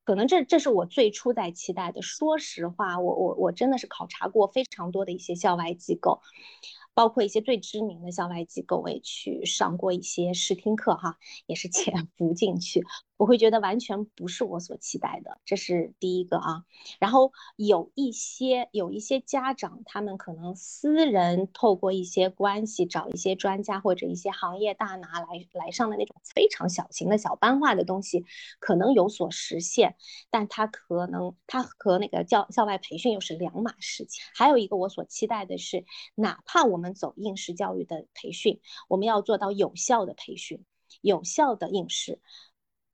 [0.05, 2.01] 可能这这是我最初在期待的。
[2.01, 6.21] 说实话，我我我真的是考察过非常多的一些校外机构。
[6.97, 12.83] 包括一些最知名的校外机构，我也去上过一些试听课，哈，也是潜 伏进去。
[13.17, 16.65] 我会觉得完全不是我所期待的，这是第一个啊。
[16.99, 28.25] 然后有一些有一些家长，他们可能私人透过一些关系找一些专家或者一些行业大拿来来上的那种非常小型的小班化的东西，
[28.59, 29.97] 可能有所实现，
[30.29, 34.23] 但他可能他和那个教校外培训又是两码事情。
[34.35, 40.65] 还有一个我所期待的是，哪怕我们走应试教育的培训，我们要做到有效的培训，
[41.01, 42.21] 有效的应试。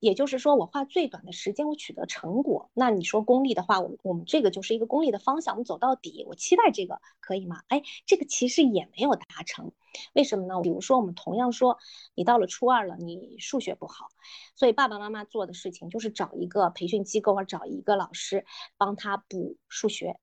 [0.03, 2.69] 也就是说，我花最短的时间，我取得成果。
[2.75, 6.25] 那你说功利的话，我我们这个就是一个功利的方向，我们走到底。
[6.27, 7.63] 我期待这个可以吗？
[7.69, 9.71] 哎，这个其实也没有达成，
[10.13, 10.61] 为什么呢？
[10.61, 11.79] 比如说，我们同样说，
[12.17, 14.09] 你到了初二了，你数学不好，
[14.57, 18.45] 所以爸爸妈妈做的事情就是找一个培训机构或找一个老师
[18.77, 20.19] 帮他补数学，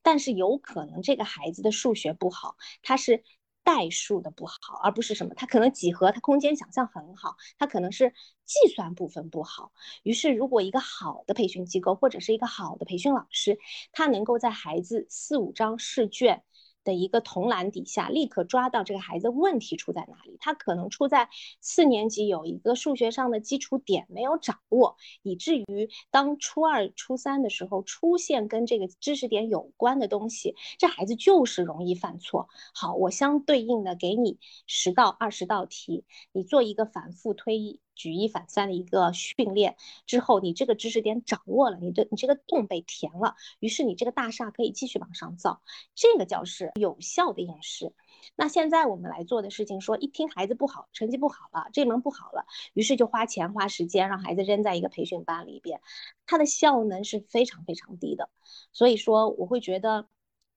[0.00, 3.24] 但是有可能这个孩子的数学不好，他是。
[3.64, 8.10] 代数的不好，而不是什么，他可能几何，他空间想象很好，他可能是
[8.44, 9.72] 计算部分不好。
[10.04, 13.58] 于是，如果一个好的培训机构或者是一个好的培训老师，
[13.90, 16.44] 他能够在孩子四五张试卷。
[16.84, 20.36] 的一个铜栏底下，立刻抓到这个孩子问题出在哪里。
[20.38, 21.28] 他可能出在
[21.60, 32.48] 四年级有一个数学上的基础点没有掌握，以至于当初二、初三的时候出现跟这个知识点有关的东西，这孩子就是容易犯错。
[32.74, 37.58] 好，我相对应的给你十道、二十道题，你做一个反复推
[37.94, 39.76] 举一反三的一个训练
[40.06, 45.62] 之后，你这个知识点掌握了，你的你这个洞被填了，于是你这个大厦可以继续往上造，
[45.94, 47.92] 这个叫是有效的应试。
[48.36, 55.80] 那现在我们来做的事情，说一听孩子不好，成绩不好了，这门不好了，于是就花钱花时间让孩子扔在一个培训班里边，
[56.26, 58.30] 它的效能是非常非常低的。
[58.72, 60.08] 所以说，我会觉得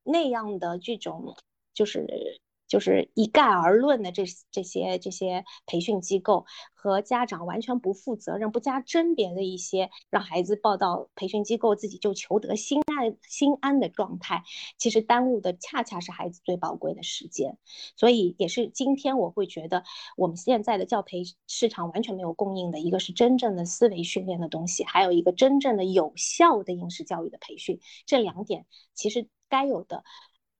[0.04, 1.36] 那样的这种
[1.74, 2.42] 就是。
[2.68, 14.44] 就是一概而论的这这些这些培训机构和家长完全不负责任、不加甄别的一些让孩子报到培训机构自己就求得心安心安的状态，
[14.78, 17.58] 其实耽误的恰恰是孩子最宝贵的时间。
[17.96, 19.84] 所以也是今天我会觉得
[20.16, 27.80] 我们现在的教培市场完全没有供应的一个是真正的思维训练的东西，还有一个真正的有效的应试教育的培训。
[28.06, 30.04] 这两点其实该有的。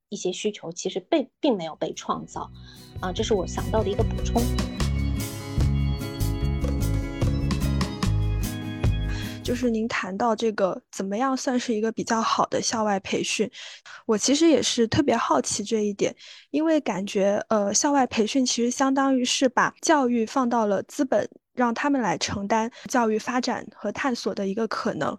[0.10, 2.50] 一些需求其实被并没有被创造，
[3.02, 4.42] 啊，这是我想到的一个补充。
[9.44, 13.50] 就是您谈到这个怎么样算是一个比较好的校外培训，
[14.06, 16.16] 我其实也是特别好奇这一点，
[16.52, 21.30] 因为感觉呃校外培训其实相当于是把教育放到了资本。
[21.58, 25.18] 让他们来承担教育发展和探索的一个可能，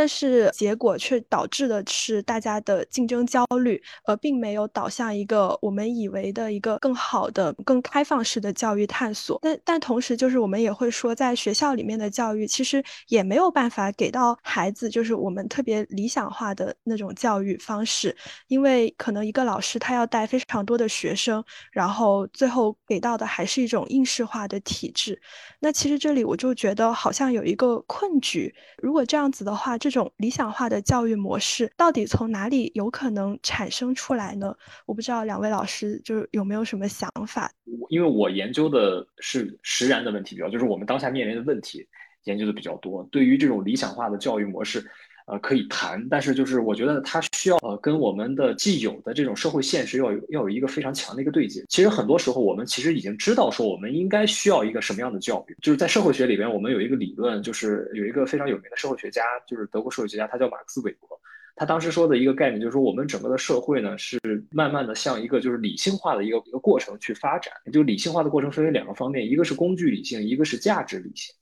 [0.00, 9.38] 但是结果却导致的是大家的竞争焦虑，而并没有导向一个我们以为的一个更好的、更开放式的教育探索。
[9.42, 18.16] 但但同时，就是我们也会说，在学校里面的教育其实也没有办法给到孩子，就是我们特别理想化的那种教育方式，
[18.48, 25.20] 因为可能一个老师他要带非常多的学生，然后最后给到的还是一种应试化的体制。
[25.60, 28.50] 那其实这里我就觉得好像有一个困局。
[28.78, 34.56] 如果这样子的话，这这种理想化的教育模式到底从哪里有可能产生出来呢？
[34.86, 37.50] 我不知道两位老师就是有没有什么想法？
[37.88, 41.84] 因为我研究的是实然的问题比较，就是我们当下面临的问题
[42.24, 43.02] 研究的比较多。
[43.10, 44.88] 对于这种理想化的教育模式。
[45.30, 51.64] 呃，可以谈，但是就是我觉得它需要跟我们的既有的这种社会现实要有要有一个非常强的一个对接。
[51.68, 61.08] 其实很多时候我们其实已经知道说我们应该需要一个什么样的教育，就是在社会学里边，我们有一个理论，就是有一个非常有名的社会学家，就是德国社会学家，他叫马克思韦伯。
[61.54, 64.18] 他当时说的一个概念就是说，我们整个的社会呢是
[64.50, 67.52] 慢慢的向一个就是理性化的一个一个过程去发展。
[67.70, 71.34] 就理性化的过程分为两个方面，一个是工具理性，一个是价值理性。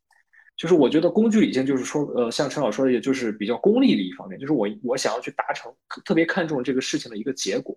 [0.58, 5.72] 就是我觉得工具理性就是说，呃，像陈老说的，也就是比较功利的一方面，就是我我想要去达成
[6.04, 7.72] 特别看重这个事情的一个结果。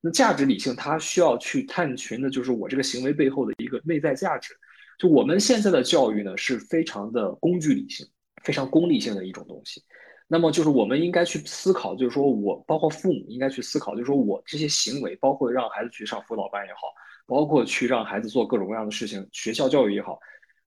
[0.00, 4.54] 那价值理性它需要去探寻的就是我这个行为背后的一个内在价值。
[4.98, 8.06] 就我们现在的教育呢，是非常的工具理性、
[8.42, 9.82] 非常功利性的一种东西。
[10.26, 16.80] 那么就是我们应该去思考，就是说我包括父母应该去思考，就是说我这些行为，包括让孩子去上辅导班也好，
[17.26, 20.18] 包括去让孩子做各种各样的事情，学校教育也好。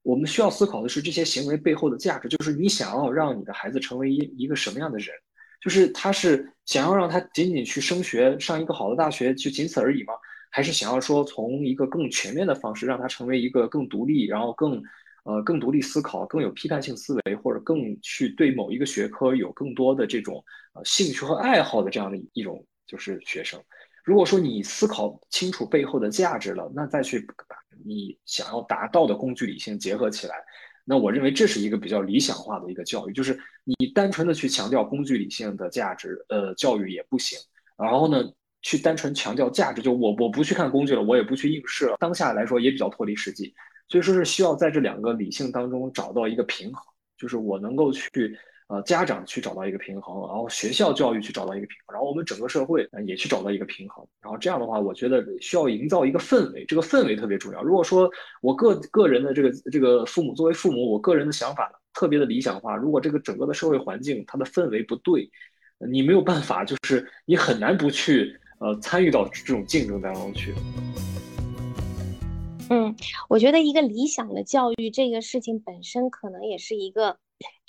[0.07, 5.13] 我们需要思考的是这些行为背后的价值，就是你想要让你的孩子成为一一个什么样的人，
[5.61, 10.13] 就是他是想要让他仅仅去升学上一个好的大学就仅此而已吗？
[10.49, 14.81] 还是想要说从一个更全面的方式让他成为一个更独立，然后更
[15.25, 20.41] 呃更独立思考、更有批判性思维，或者更去对某一个学科有更多的这种
[20.73, 23.61] 呃兴趣和爱好的这样的一种就是学生？
[24.07, 30.35] 如果说你思考清楚背后的价值了，那再去把你想要达到的工具理性结合起来，
[30.85, 33.11] 那我认为这是一个比较理想化的一个教育。
[33.11, 37.37] 就是你单纯的去强调工具理性的价值，呃，教育也不行。
[37.77, 38.23] 然后呢，
[38.61, 41.97] 去单纯强调价值，就我我不去看工具了，我也不去应试了。
[41.99, 43.53] 当下来说也比较脱离实际，
[43.89, 46.81] 所以说是需要在这两个理性当中找到一个平衡，
[47.17, 48.39] 就是我能够去。
[48.67, 57.63] 呃，家长去找到一个平衡，然后学校教育去找到一个平衡，然后我们整个社会也去找到一个平衡，然后这样的话，我觉得需要营造一个氛围，这个氛围特别重要。
[57.63, 65.31] 如果说我个个人的这个这个父母作为父母，我个人的想法特别的理想化，如果这个整个的社会环境它的氛围不对，
[65.89, 70.53] 你没有办法，就是你很难不去呃参与到这种竞争当中去。
[72.69, 72.93] 嗯，
[73.29, 77.17] 我觉得一个理想的教育这个事情本身可能也是一个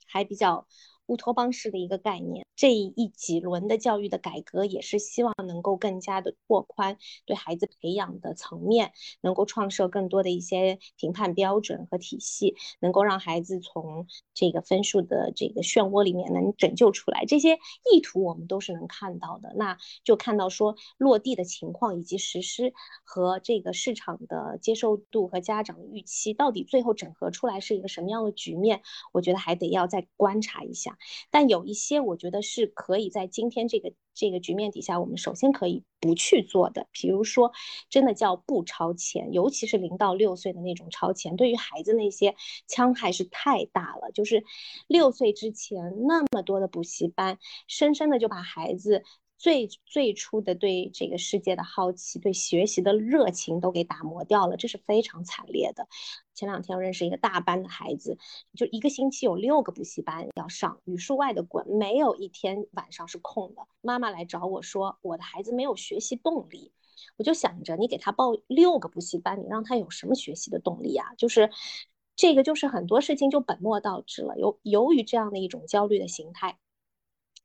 [0.08, 0.66] 还比较。
[1.08, 17.24] 乌托邦式的一个概念，这一几轮的教育的改革也是希望能够更加的拓宽对孩子培养的层面，能够创设更多的一些评判标准和体系，能够让孩子从这个分数的这个漩涡里面能拯救出来。
[17.26, 17.58] 这些
[17.90, 28.82] 意图我们都是能看到的，那就看到说落地的情况以及实施和这个市场的接受度和家长的预期到底最后整合出来是一个什么样的局面，
[29.12, 30.97] 我觉得还得要再观察一下。
[31.30, 36.86] 但有一些我觉得是可以在今天这个这个局面底下，我们首先可以不去做的。
[36.92, 37.52] 比如说，
[37.88, 42.34] 真的叫不超前，尤其是零到六岁的那种超前，对于孩子那些
[42.68, 44.10] 戕害是太大了。
[44.12, 44.44] 就是
[44.86, 49.04] 六岁之前那么多的补习班，深深的就把孩子。
[49.38, 55.86] 最最初的对这个世界的好奇，对学习的热情都给打磨掉了，这是非常惨烈的。
[56.34, 58.18] 前两天我认识一个大班的孩子，
[58.56, 63.62] 就一个星期有六个补习班要上，语数外的滚，没有一天晚上是空的。
[63.80, 66.72] 妈妈来找我说，我的孩子没有学习动力，
[67.16, 71.14] 我就想着你给他报六个补习班，你让他有什么学习的动力啊？
[71.16, 71.48] 就是
[72.16, 74.36] 这个，就是很多事情就本末倒置了。
[74.36, 76.58] 由由于这样的一种焦虑的形态。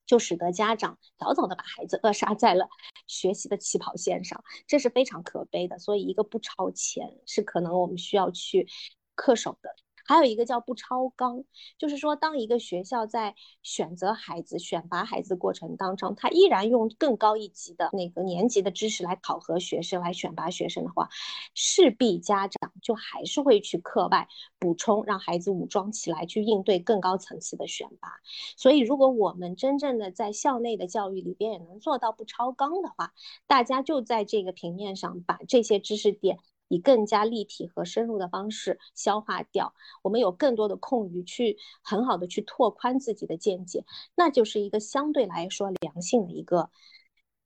[0.05, 2.67] 就使得家长早早的把孩子扼杀在了
[3.07, 5.79] 学习的起跑线上，这是非常可悲的。
[5.79, 8.67] 所以，一个不超前是可能我们需要去
[9.15, 9.75] 恪守的。
[10.05, 11.43] 还有一个叫不超纲，
[11.77, 21.09] 就是说，当一个学校在选择孩子、选拔孩子过程当中，他依然用更高一级的那个年级的知识来考核学生、来选拔学生的话，
[21.55, 24.27] 势必家长就还是会去课外
[24.59, 28.09] 补充，让孩子武装起来去应对更高层次的选拔。
[28.57, 33.13] 所以，如果我们真正的在校内的教育里边也能做到不超纲的话，
[33.47, 36.39] 大家就在这个平面上把这些知识点。
[36.73, 46.71] 以更加立体和深入的方式消化掉，我们有更多的空余去很好的去拓宽自己的见解，那就是一个相对来说良性的一个，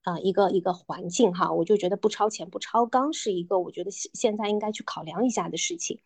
[0.04, 1.52] 呃，一个一个环境哈。
[1.52, 6.00] 我就觉得不超前不超纲是一个我觉得现在应该去考量一下的事情。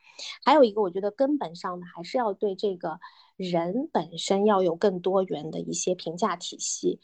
[0.45, 2.99] 还有一个我觉得根本上呢还是要对这个
[3.37, 7.01] 人本身要有更多元的一些评价体系。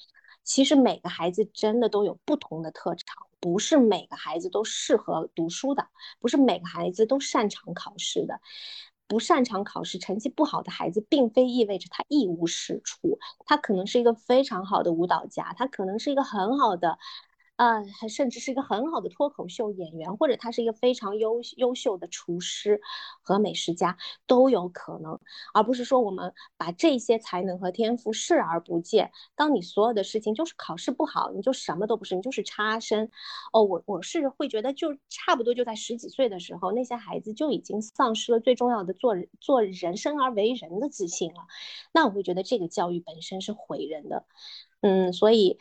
[0.49, 3.27] 其实每个孩子真的都有不同的特长。
[3.41, 5.87] 不是每个孩子都适合读书的，
[6.19, 8.41] 不是每个孩子都擅长考试的，
[9.07, 16.99] 不擅长考试、成绩不好的孩子，并非意味着他一无是处，他可能是一个非常好的舞蹈家，他可能是一个很好的。
[17.59, 22.81] 啊，还甚至是一个很好的脱口秀演员，或者他是一个非常优优秀的厨师
[23.21, 23.99] 和美食家
[24.29, 25.19] 都有可能，
[25.53, 29.11] 而不是说我们把这些才能和天赋视而不见。
[29.35, 33.11] 当你所有的事情就是考试不好，你就什么都不是，你就是差生。
[33.53, 41.49] 哦，我我是会觉得，就差不多就在十几岁的时候，那些孩子就已经丧失了最重要的做做人生而为人的自信了。
[41.93, 44.25] 那我会觉得这个教育本身是毁人的。
[44.81, 45.59] 嗯，所以。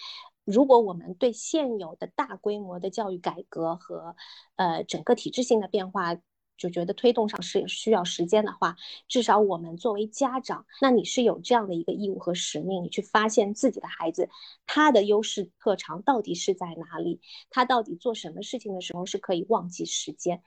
[0.48, 4.16] 如果我们对现有的大规模的教育改革和，
[4.56, 6.16] 呃，整个体制性的变化，
[6.56, 8.78] 就觉得推动上是需要时间的话，
[9.10, 14.30] 至少我们作为家长，那你是有这样的一个义务和使命，你去发现自己的孩子
[14.66, 17.20] 他的优势特长到底是在哪里，
[17.50, 20.42] 他到底做什么事情的时候是可以忘记时间，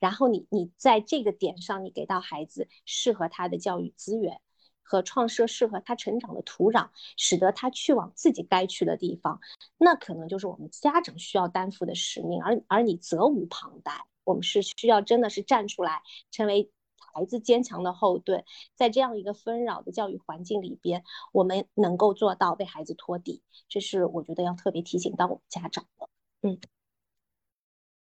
[0.00, 4.40] 然后你你在这个点上，你给到孩子适合他的教育资源。
[4.84, 9.40] 和创设适合他成长的土壤，使得他去往自己该去的地方，
[9.78, 14.06] 那可能就是我们家长需要担负的使命，而而你责无旁贷。
[14.24, 16.70] 我们是需要真的是站出来，成为
[17.12, 26.08] 孩子坚强的后盾，在这样一个纷扰的教育环境里边，我们能够做到为孩子托底，这是我觉得要特别提醒到我们家长的。
[26.42, 26.58] 嗯。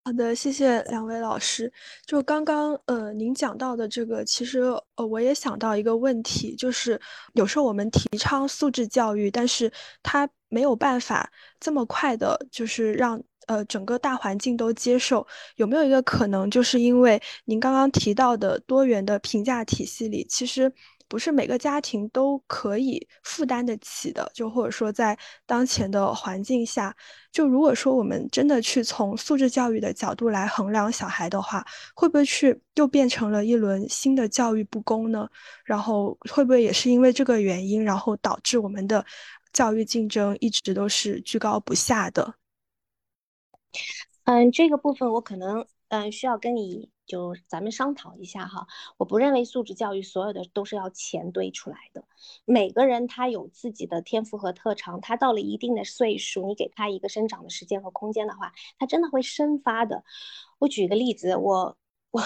[0.06, 1.72] 好的，谢谢两位老师。
[2.04, 4.60] 就刚刚呃，您讲到的这个，其实
[4.96, 7.00] 呃，我也想到一个问题，就是
[7.32, 15.26] 有时候我们提倡素质教育，但是它没有办法这么快的，就是让呃整个大环境都接受。
[15.56, 20.70] 有没有一个可能，就是因为您刚刚提到的多元的评价体系里，其实。
[21.08, 26.94] 不是每个家庭都可以负担得起的，就或者说在当前的环境下，
[27.30, 35.28] 就如果说我们真的去从素质教育的角度来衡量小孩的话，会不会去又变成了一轮新的教育不公呢？
[35.64, 39.04] 然后会不会也是因为这个原因，然后导致我们的
[39.52, 42.34] 教育竞争一直都是居高不下的？
[44.24, 46.93] 嗯，这个部分我可能嗯需要跟你。
[47.06, 52.04] 就咱们商讨一下哈，我不认为素质教育所有的都是要钱堆出来的，
[52.44, 60.04] 每个人他有自己的天赋和特长，他到了一定的岁数，你给他一个生长的时间和空间的话，他真的会生发的。
[60.58, 61.76] 我举个例子，我。
[62.14, 62.22] 我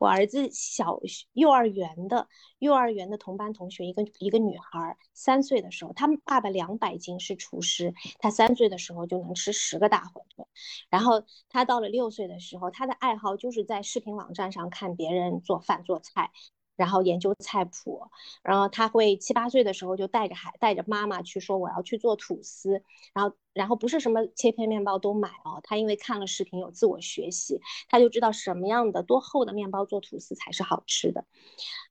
[0.00, 10.46] 我儿子小学幼儿园的幼儿园的同班同学，一个一个女孩，三岁的时候，他爸爸两百斤是厨师，她三岁的时候就能吃十个大馄饨，
[10.88, 16.30] 然后她到了六岁的时候，她的爱好就是在视频网站上看别人做饭做菜。
[16.78, 18.00] 然后研究菜谱，
[18.42, 31.26] 然后他会七八岁的时候就带着孩带着妈妈去说我要去做吐司，然后然后不是什么切片面包都买哦，他因为看了视频有自我学习，他就知道什么样的多厚的面包做吐司才是好吃的，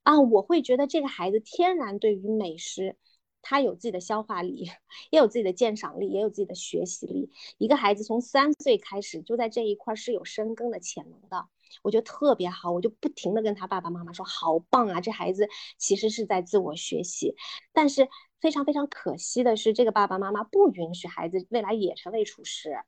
[0.02, 2.96] 啊，我会觉得这个孩子天然对于美食。
[3.40, 4.68] 他有自己的消化力，
[5.10, 7.30] 也有自己的鉴赏力，也有自己的学习力。
[7.56, 11.46] 一个孩子从三岁开始就在这一块是有深耕的潜能的，
[11.82, 12.70] 我觉得特别好。
[12.70, 15.00] 我就不停的跟他爸爸妈妈说，好棒啊！
[15.00, 17.34] 这孩子其实是在自我学习，
[17.72, 18.08] 但是
[18.40, 22.78] 非常非常可惜的是，这个爸爸妈妈不允许孩子未来也成为厨师，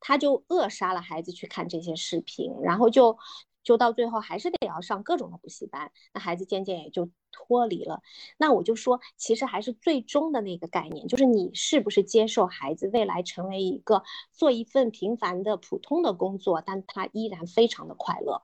[0.00, 3.18] 他就扼杀了孩子去看这些视频，然后就。
[3.64, 8.02] 就到最后还是得要上各种的补习班，那孩子渐渐也就脱离了。
[8.36, 18.42] 那我就说，其实还是最终的那个概念，就是你是不是接受孩子未来成为一个做一份平凡的普通的工作，但他依然非常的快乐。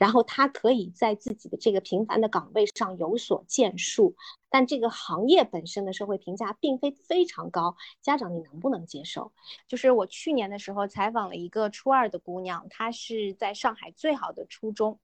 [0.00, 4.16] 然后他可以在自己的这个平凡的岗位上有所建树，
[4.48, 7.76] 但这个行业本身的社会评价并非非常高。
[8.00, 9.30] 家长，你能不能接受？
[9.68, 14.98] 就是我去年的时候采访了一个初二的姑娘，她是在上海最好的初中。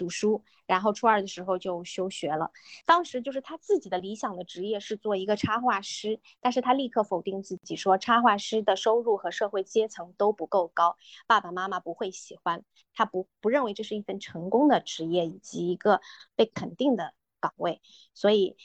[0.00, 2.50] 读书，然后初二的时候就休学了。
[2.86, 10.96] 当时就是他自己的理想的职业是做一个插画师，但是他立刻否定自己，说插画师的收入和社会阶层都不够高，
[11.26, 16.00] 爸爸妈妈不会喜欢，他不不认为这是一份成功的职业以及一个
[16.34, 17.82] 被肯定的岗位，
[18.14, 18.56] 所以。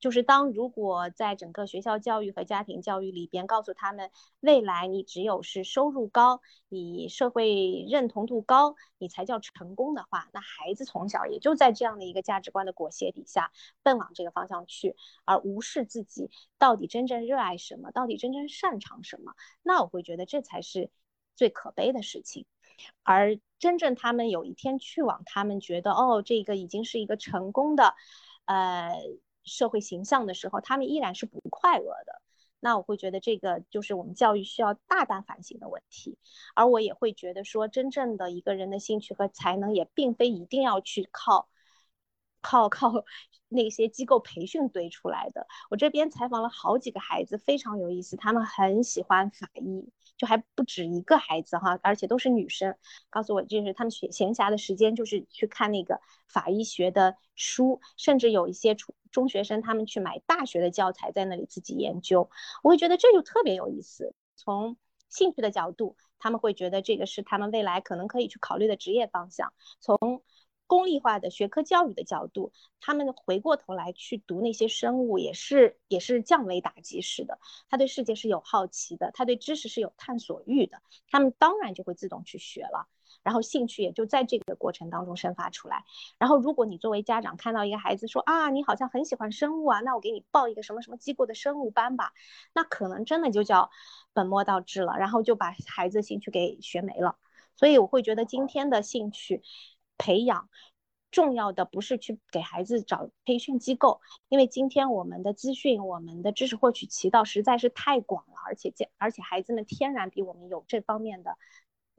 [0.00, 6.40] 就是当如果在整个学校教育和家庭教育里边告诉他们，未来你只有是收入高，
[6.70, 14.96] 你社会认同度高，你才叫成功的话，那孩子从小也就在这样的一个价值观的裹挟底下，奔往这个方向去，
[15.26, 20.90] 而无视自己到底真正热爱什么，到底真正擅长什么，那我会觉得这才是
[21.36, 22.46] 最可悲的事情。
[23.02, 27.94] 而真正他们有一天去往他们觉得哦，这个已经是一个成功的，
[28.46, 28.94] 呃。
[29.50, 32.22] 社会形象的时候，他们依然是不快乐的。
[32.60, 36.18] 那我会觉得这个就是我们教育需要大胆反省的问题。
[36.54, 41.48] 而我也会觉得说，真正的一个人的兴趣和才能，也并非一定要去靠
[42.40, 43.04] 靠靠
[43.48, 45.46] 那些机构培训堆出来的。
[45.70, 49.90] 我这边采访了好几个孩子，非常有意思，他们很喜欢法医。
[50.18, 52.76] 就还不止一个孩子哈，而且都是女生，
[53.08, 55.98] 告诉我就是他们闲闲暇的时间就是去看那个
[56.28, 62.30] 法医学的书，甚至有一些出中学生他们去买大学的教材在那里自己研究，
[62.62, 64.14] 我会觉得这就特别有意思。
[64.36, 64.76] 从
[65.08, 69.52] 兴趣的角度，他们会觉得这个是他们未来可能可以去考虑的职业方向。
[69.80, 70.22] 从
[70.66, 77.40] 功利化的学科教育的角度，他们回过头来去读那些生物，也是也是降维打击式的。
[77.68, 82.86] 他对世界是有好奇的，他对知识是有探索欲的，他们当然就会自动去学了，
[83.22, 85.84] 然后兴趣也就在这个过程当中生发出来。
[86.18, 92.12] 然后，如果你作为家长看到一个孩子说啊，你好像很喜欢生物啊，那我给你报一个什么什么机构的生物班吧，
[92.54, 93.70] 那可能真的就叫
[94.12, 97.16] 本末倒置了，然后就把孩子兴趣给学没了。
[97.56, 99.42] 所以我会觉得今天的兴趣。
[100.02, 100.48] 培养
[101.10, 104.00] 重要的不是去给孩子找培训机构，
[104.30, 111.36] 因为今天我们的资讯、我们的知识获取渠道实在是太广了，而且而且孩子们天然比我们有这方面的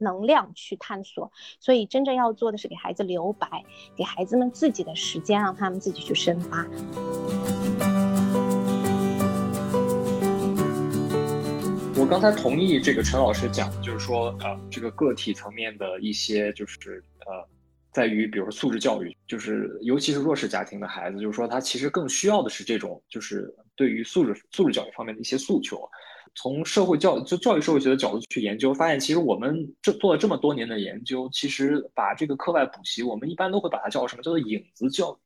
[0.02, 3.64] 能量去探索，所以真正要做的是给孩子留白，
[3.96, 6.66] 给孩子们自己的时间，让他们自己去深发。
[11.96, 17.48] 我刚才同意这个陈老师讲，就是说，呃，这个个体层面的一些，就是呃。
[17.94, 25.86] 在于，比如说素质教育，就是尤其是弱势家庭的孩子，就是说他其实更需要的是这种，就是对于素质素质教育方面的一些诉求。
[26.34, 35.16] 从社会教就教育社会学的角度去研究，发现其实我们这做了这么多年的研究，其实把这个课外补习，我们一般都会把它叫什么叫做影子教育。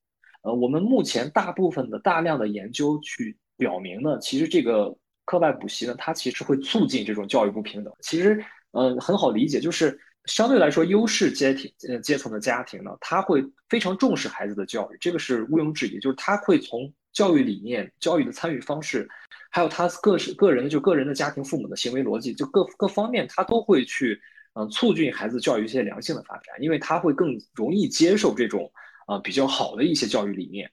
[0.42, 7.92] 呃，我们目前大部分的大量的研究去表明呢，其实这个课外补习呢，它其实会促进这种教育不平等。
[8.00, 9.98] 其实，呃，很好理解，就是。
[10.26, 16.00] 相对来说，优势阶梯呃阶层的家庭呢，他会非常重视孩子的教育，这个是毋庸置疑。
[16.00, 19.08] 就是他会从教育理念、教育的参与方式，
[19.56, 24.20] 还有他个是个人就个人的家庭父母的行为逻辑，就各各方面，他都会去
[24.52, 28.70] 嗯促进孩子教育一些良性的发展，因为他会更容易接受这种
[29.06, 30.70] 啊比较好的一些教育理念。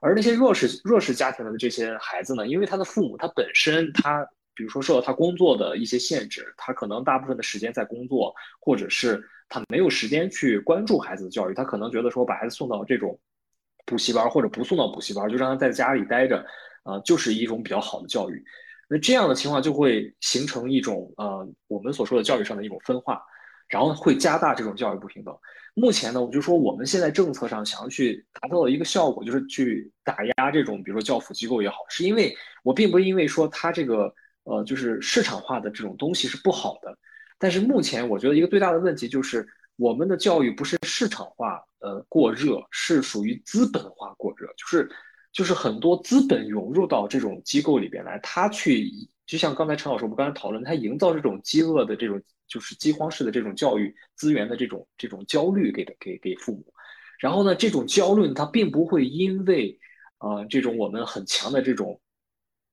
[0.00, 4.26] 而那些弱势弱势家庭的这些孩子呢，因为他的父母他本身他。
[4.54, 9.18] 比如说受到他工作的一些限制，他可能大部分的时间在工作，或者是
[9.48, 13.18] 他没有时间去关注孩子的教育，他可能觉得说把孩子送到这种
[13.86, 16.44] 补习班，或者不送到补习班，就让他在家里待着，
[16.84, 18.44] 呃，就是一种比较好的教育。
[18.88, 23.22] 那这样的情况就会形成一种呃我们所说的教育上的一种分化，
[23.68, 25.34] 然后会加大这种教育不平等。
[25.74, 34.14] 目前呢，我就说我们现在政策上想要去达到的一个效果，就是去打压这种比如说教辅机构也好，是因为我并不是因为说它这个。
[34.44, 36.98] 呃，就是市场化的这种东西是不好的，
[37.38, 44.48] 但是目前我觉得一个最大的问题就是我们的教育不是市场化呃过热，是属于资本化过热。
[44.56, 44.90] 就是
[45.32, 48.90] 就是很多资本涌入到这种机构里边来，他去
[49.26, 56.64] 就像刚才陈老师我们刚才讨论，他营造这种饥饿的这种就是饥荒式的这种教育资源的这种这种焦虑给给给父母，
[57.18, 59.78] 然后呢，这种焦虑他并不会因为
[60.18, 62.00] 呃这种我们很强的这种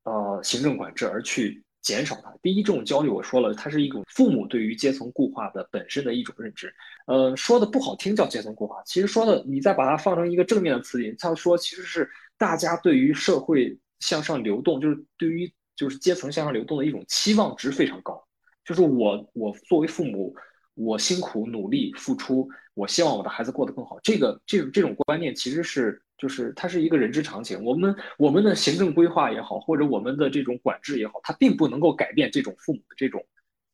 [0.04, 1.64] 呃行政管制而去。
[1.82, 2.30] 减少它。
[2.42, 6.72] 第一，这种焦虑，我说了，它是一种父母对于阶层固化的本身的一种认知。
[7.08, 12.08] 呃，说的不好听叫阶层固化，其实说的，你再把它放成一个正面的词语，他说其实是
[12.40, 18.20] 大家对于社会向上流动，就是对于就是阶层向上流动的一种期望值非常高。
[18.66, 20.34] 就是我我作为父母，
[20.74, 24.00] 我辛苦努力付出，我希望我的孩子过得更好。
[24.02, 26.02] 这个这种这种观念其实是。
[26.20, 33.26] 就是它是一个人之常情，我们我们的行政规划也好，或者我们的这种管制也好，它并不能够改变这种父母的这种，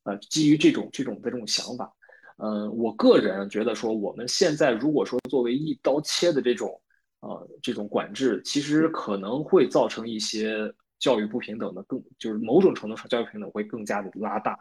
[0.04, 1.92] 呃，基于这种这种的这种想法。
[2.38, 6.80] 呃，我个人觉得说，我们现在如果说作为一刀切的这种，
[7.28, 14.56] 呃，这种管制，其实可能会造成一些教育不平等的更，就是某种程度上教育平等会更加的拉大。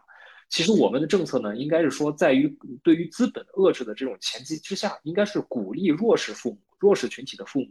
[0.48, 2.48] 其实我们的政策呢，应该是说，在于
[2.82, 7.70] 对于资本遏制的这种前提之下，应该是鼓励弱势父母、弱势群体的父母，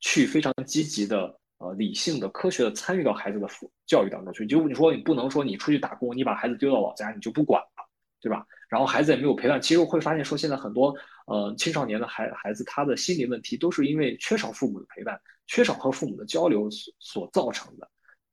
[0.00, 4.46] 去非常积极的、呃理性的、科学的参与到孩子的教教育当中去。
[4.46, 7.87] 就你说你不能说你出去打工，你把孩子丢到老家，你就不管了，
[8.20, 8.44] 对吧？
[8.68, 9.60] 然后孩子也没有陪伴。
[9.60, 10.94] 其实我会发现说，现在很多
[11.26, 17.88] 呃青少年的孩孩子，他的心理问题都是因为缺少父母的陪伴，缺少和父母的交流所所造成的。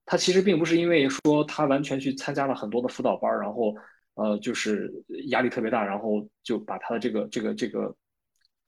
[0.06, 3.76] 他其实并不是因为说他完全去参加了很多的辅导班，然后
[4.16, 4.92] 呃就是
[5.30, 7.96] 压力特别大，然后就把他的这个这个这个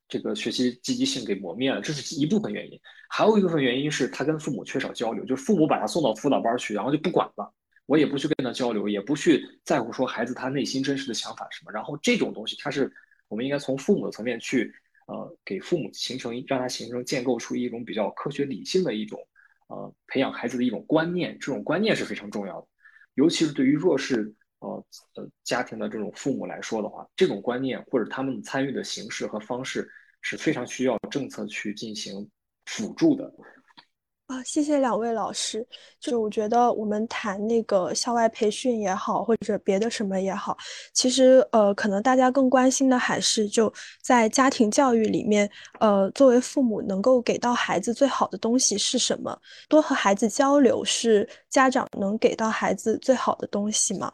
[0.07, 2.80] 这个学习积极性给磨灭了，这是一部分原因。
[3.09, 7.53] 还有一部分原因是他跟父母缺少交流，就是父母把他送到辅导班去，然后就不管了，
[7.88, 11.71] 我也不去跟他交流，也不去在乎说孩子他内心真实的想法什么。
[11.71, 12.93] 然后这种东西，他是
[13.27, 14.71] 我们应该从父母的层面去
[15.07, 19.19] 呃给父母形成让他形成建构出一种比较科学理性的一种。
[19.69, 22.67] 呃，培养孩子的一种观念，这种观念是非常重要的，
[23.15, 24.85] 尤其是对于弱势呃
[25.15, 29.85] 呃家庭的这种父母来说的话，这种观念或者他们参与的形式和方式
[30.21, 32.29] 是非常需要政策去进行
[32.63, 33.29] 辅助的。
[34.28, 35.65] 啊，谢谢两位老师。
[36.01, 40.57] 就我觉得，我们谈那个校外培训也好，或者别的什么也好，
[40.91, 45.49] 其实呃，可能大家更关心的还是就在家庭教育里面，
[45.80, 49.39] 呃，作为父母能够给到孩子最好的东西是什么？
[49.69, 54.11] 多和孩子交流是家长能给到孩子最好的东西吗？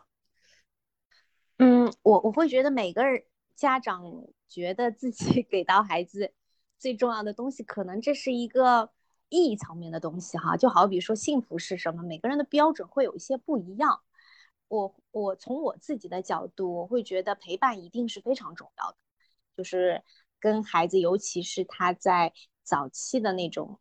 [1.57, 3.23] 嗯，我我会觉得每个人
[3.55, 4.03] 家长
[4.47, 6.31] 觉得自己 给到孩子
[6.77, 8.91] 最重要的东西，可能这是一个。
[9.33, 13.99] 意义层面的东西哈，就好比说幸福是什么，每个人的标准会有一些不一样。
[14.67, 18.97] 我我从我自己的角度，我会觉得陪伴一定是非常重要的，
[19.57, 20.03] 就是
[20.39, 22.31] 跟孩子，尤其是他在
[22.61, 23.79] 早期的那种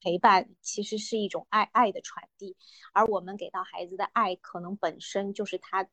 [0.00, 2.56] 陪伴，其实是一种爱爱的传递。
[2.94, 5.86] 而我们给到孩子的爱，可能本身就是他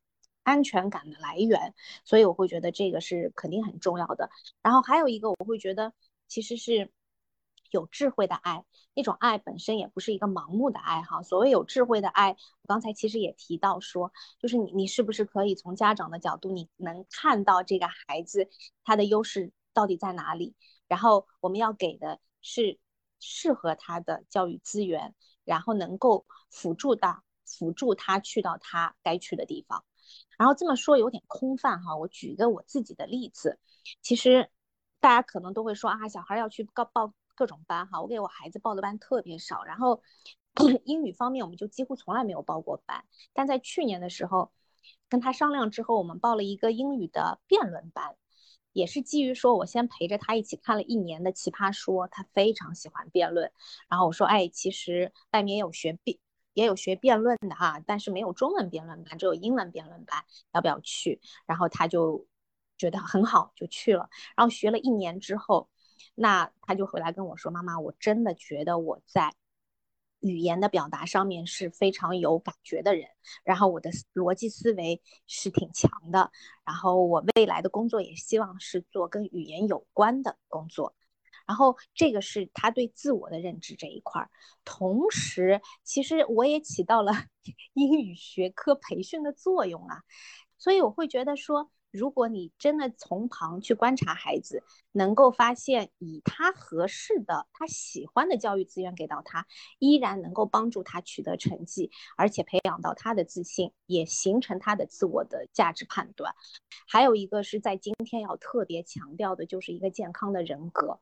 [0.43, 1.73] 安全感的来源，
[2.05, 4.29] 所以我会觉得这个是肯定很重要的。
[4.61, 5.91] 然后还有一个，我会觉得
[6.29, 6.89] 其实是。
[7.71, 11.21] 有智慧的爱，那种爱本身也不是一个盲目的爱哈。
[11.23, 18.49] 所谓有智慧的爱，我刚才其实也提到说，就是你你是不是可以从家长的角度，你能看到这个孩子
[18.83, 20.55] 他的优势到底在哪里？
[20.87, 22.79] 然后我们要给的是
[23.19, 25.13] 适合他的教育资源，
[25.43, 29.83] 然后能够辅助到辅助他去到他该去的地方。
[30.37, 33.59] 然后这么说有点空泛哈，我举个我自己的例子，
[34.01, 34.49] 其实
[34.99, 37.13] 大家可能都会说啊，小孩要去报报。
[37.37, 40.01] 各种班哈，我给我孩子报的班特别少，然后
[40.85, 43.05] 英语方面我们就几乎从来没有报过班。
[43.31, 44.51] 但在去年的时候，
[45.07, 48.15] 跟他商量之后，我们报了一个英语的辩论班，
[48.73, 53.51] 也是基于说我先陪着他一起看了一年的《奇葩说》，他非常喜欢辩论。
[53.87, 56.17] 然后我说，哎，其实外面也有学辩，
[56.53, 61.21] 也有学辩论的哈，但是没有中文辩论班，只有英文辩论班，要不要去？
[61.45, 62.25] 然后他就
[62.79, 64.09] 觉得很好，就去了。
[64.35, 65.69] 然后学了一年之后。
[66.15, 69.33] 那他就回来跟我说：“妈妈，我真的觉得我在
[70.19, 73.07] 语言的表达上面是非常有感觉的人，
[73.43, 76.31] 然后我的逻辑思维是挺强的，
[76.65, 80.95] 然后我未来的工作也希望是做跟语言有关的工作。
[81.45, 84.29] 然后这个是他对自我的认知这一块儿。
[84.65, 87.13] 同时，其实我也起到了
[87.73, 90.03] 英语学科培训的作用啊，
[90.57, 99.47] 所以我会觉得说。”如果你真的从旁去观察孩子，能够发现以他合适的、他喜欢的教育资源给到他，
[99.79, 106.35] 依然能够帮助他取得成绩，而且培养到他的自信，也形成他的自我的价值判断。
[106.87, 110.99] 还有一个是在今天要特别强调的，就是一个健康的人格。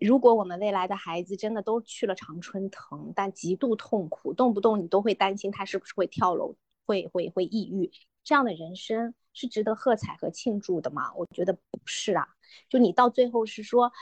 [0.00, 7.90] 如果我们未来的孩子真的都去了常春藤，但极度痛苦，动不动你都会担心他是不是会跳楼，会会会抑郁，
[8.24, 11.12] 这样的人生是值得喝彩和庆祝的吗？
[11.14, 12.26] 我觉得不是啊。
[12.68, 13.92] 就你到最后是说，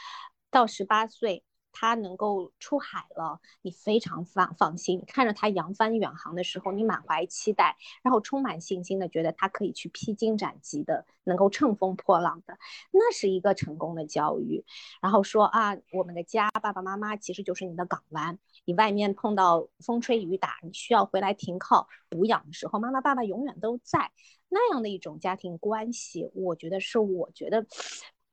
[0.51, 1.45] 到十八岁。
[1.75, 5.03] 他能够出海了，你非常放放心。
[5.07, 12.59] 看着他扬帆远航的时候，你满怀期待，然后充满信心的觉得他可以去披荆斩棘的，能够乘风破浪的，
[12.91, 14.63] 那是一个成功的教育。
[15.01, 18.39] 然后说啊，我们的家，爸爸妈妈其实就是你的港湾。
[18.65, 24.11] 你外面碰到风吹雨打，你需要回来停靠补养的时候，妈妈爸爸永远都在。
[24.49, 27.67] 那样的一种家庭关系，我觉得是我觉得。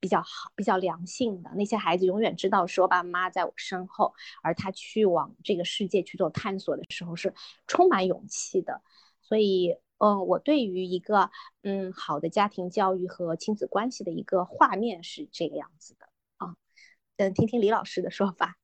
[0.02, 7.34] 比较好、比较良性的那些孩子，永远知道说爸妈在我身后，而他去往这个世界去做探索的时候是
[7.68, 8.82] 充满勇气的。
[9.22, 11.32] 所以，嗯，我对于一个
[11.64, 16.08] 嗯好的家庭教育和亲子关系的一个画面是这个样子的
[16.38, 16.56] 啊。
[17.18, 18.59] 嗯，听听李老师的说法。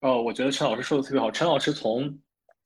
[0.00, 1.30] 哦，我觉得陈老师说的特别好。
[1.30, 2.18] 陈老师从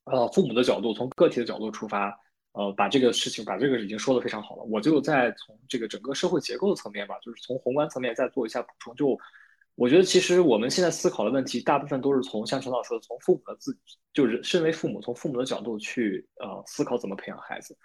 [0.04, 2.18] 呃父母的角度，从个体的角度出发。
[2.56, 4.62] 呃，把这个事情，把这个已经说的非常好了。
[4.70, 8.94] 我就再从这个整个社会结构的层面吧，就是从宏观层面再做一下补充。
[8.94, 9.18] 就
[9.74, 13.76] 我觉得，其实我们现在思考的问题，大部分都是从像陈老师说的，从父母的自，
[14.12, 17.76] 就是身为父母，从父母的角度去呃思考怎么培养孩子，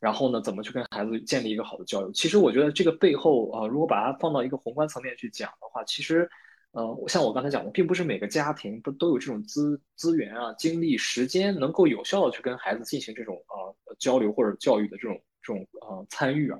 [0.00, 2.10] 然后呢，怎么去跟孩子建立一个好的交流。
[2.10, 6.28] 其实我觉得这个背后啊，如果把它放到一个宏观层面去讲的话，其实。
[6.76, 16.58] 呃，像我刚才讲的，并不是每个家庭不都有这种资资源啊、精力、时间，能够有效的去跟孩子进行这种呃交流或者教育的这种这种呃参与啊。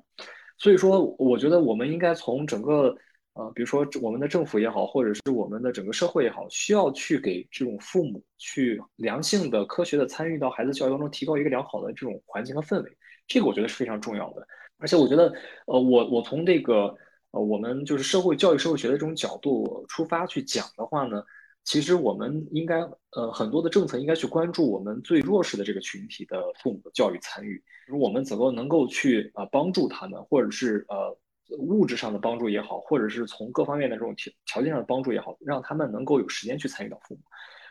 [0.56, 2.96] 所以说，我觉得我们应该从整个
[3.34, 12.96] 呃，比如说我们的政府也好，或者是我们的整个社会也好，需要去给这种父母去良性的、科学的参与到孩子教育当中，提高一个良好的这种环境和氛围。
[13.26, 14.48] 这个我觉得是非常重要的。
[14.78, 15.30] 而且我觉得，
[15.66, 16.96] 呃，我我从这个。
[17.40, 21.22] 我们就是社会教育、社会学的这种角度出发去讲的话呢，
[21.64, 22.80] 其实我们应该
[23.10, 31.16] 呃很多的政策应该去关注我们最弱势的这个群体的父母的教育参与，如我们怎么能够去呃帮助他们，或者是呃
[31.58, 37.20] 物质上的帮助也好，或者是从各方面的这种条条件上的帮助也好，让他们能够有时间去参与到父母。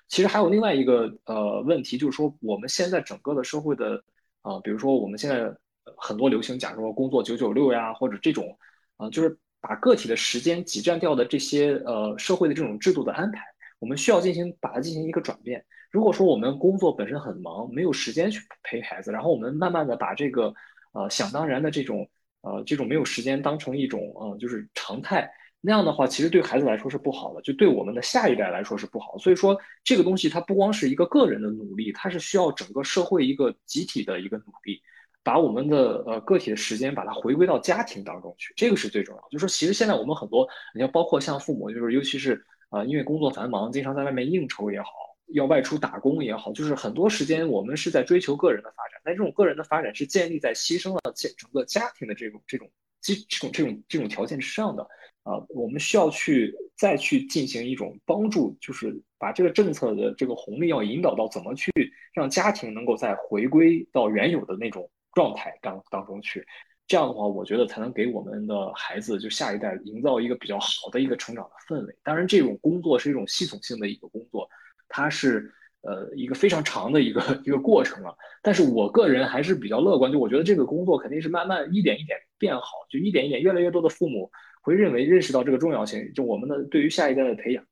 [0.07, 4.03] 其实还有另外一个呃问题，就是说我们现在整个的社会的
[4.41, 5.49] 啊，比如说我们现在
[5.97, 8.57] 很多流行假如说工作九九六呀，或者这种
[8.97, 9.38] 啊，就是。
[9.68, 13.41] 把个体的时间挤占掉的这些呃社会的这种制度的安排，
[13.80, 15.66] 我们需要进行把它进行一个转变。
[15.89, 20.53] 如果说我们工作本身很忙，没有时间去陪孩子，然后我们慢慢的把这个
[20.93, 22.07] 呃想当然的这种
[22.41, 25.28] 呃这种没有时间当成一种呃就是常态，
[25.61, 29.18] 那样的话其实对孩子来说是不好的，就对我们的下一代来说是不好。
[29.18, 34.80] 所以说这个东西它不光是一个个人的努力，它是需要整个社会一个集体的一个努力。
[35.26, 39.28] 把我们的呃个体的时间把它回归到家庭当中去，这个是最重要。
[39.32, 44.92] 就是说，其实现在我们很多，你要包括像父母，就是尤其是呃，因为工作繁忙，经常在外面应酬也好，
[45.34, 49.02] 要外出打工也好，就是很多时间我们是在追求个人的发展。
[49.04, 52.70] 但这种个人的发展是建立在牺牲了整整个家庭的这种这种
[53.02, 54.84] 基这种这种这种条件之上的
[55.24, 55.42] 啊。
[55.50, 61.72] 我们需要去再去进行一种帮助，就是把这个政策的这个红利要引导到怎么去
[62.14, 64.88] 让家庭能够再回归到原有的那种。
[65.16, 66.45] 状态当当中去，
[66.86, 71.97] 这样的话，我觉得才能给我们的孩子，就下一代营造一个比较好的一个成长的氛围。
[72.03, 74.47] 当然，这种工作是一种系统性的一个工作，
[74.88, 75.51] 它是
[75.82, 78.16] 呃一个非常长的一个一个过程了。
[78.43, 84.30] 但是我个人还是比较乐观，就我觉得这个工作肯定是慢慢一点一点变好，就一点一点，越来越多的父母
[84.61, 87.66] 会认为认识到这个重要性，就我们的对于下一代的培养，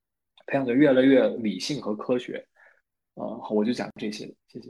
[0.47, 2.47] 培养的越来越理性和科学。
[3.15, 4.69] 啊，好，我就讲这些，谢谢。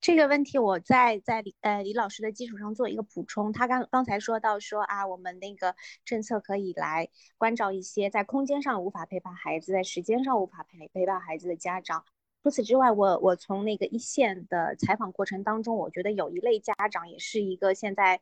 [0.00, 3.52] 这个问题，我在在李呃李老师的基础上做一个补充。
[3.52, 5.76] 他刚刚才说到说啊，我们那个
[6.06, 12.04] 政策可以来关照一些在空间上无法陪伴孩子，在时间上无法陪陪伴孩子的家长。
[12.42, 18.20] 除此之外，我我从那个一线的采访过程当中，我觉得有一类家长也是一个现在。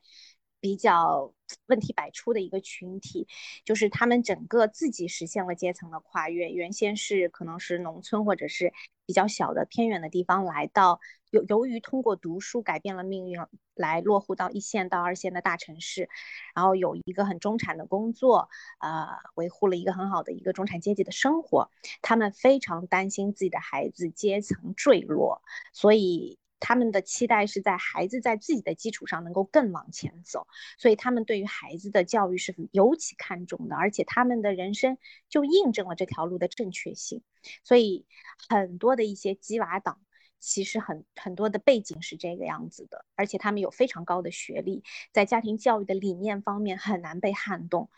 [0.61, 1.33] 比较
[1.67, 3.27] 问题百出的一个群体，
[3.65, 6.49] 就是他们整个自己实现了阶层的跨越。
[6.49, 8.73] 原先是可能是农村或者是
[9.07, 11.01] 比较小的偏远的地方，来到
[11.31, 13.41] 由由于通过读书改变了命运，
[13.75, 16.09] 来落户到一线到二线的大城市，
[16.55, 18.49] 然后有一个很中产的工作，
[18.81, 21.71] 呃，维护了一个很好的一个中产阶级的生活。
[22.03, 25.43] 他们非常担心自己的孩子阶层坠落，
[25.73, 26.39] 所以。
[26.61, 30.47] 他们的期待是在孩子在自己的基础上能够更往前走，
[30.79, 34.99] 所以他们对于孩子的教育是尤其看重的，而且他们的人生
[35.29, 37.23] 就印证了这条路的正确性。
[37.65, 38.07] 所以
[38.49, 40.01] 很多的一些鸡娃党
[40.41, 44.83] 其实很很多的背景是这个样子的，而且他们有非常高的学历，
[45.13, 47.91] 在家庭教育的理念方面很难被撼动。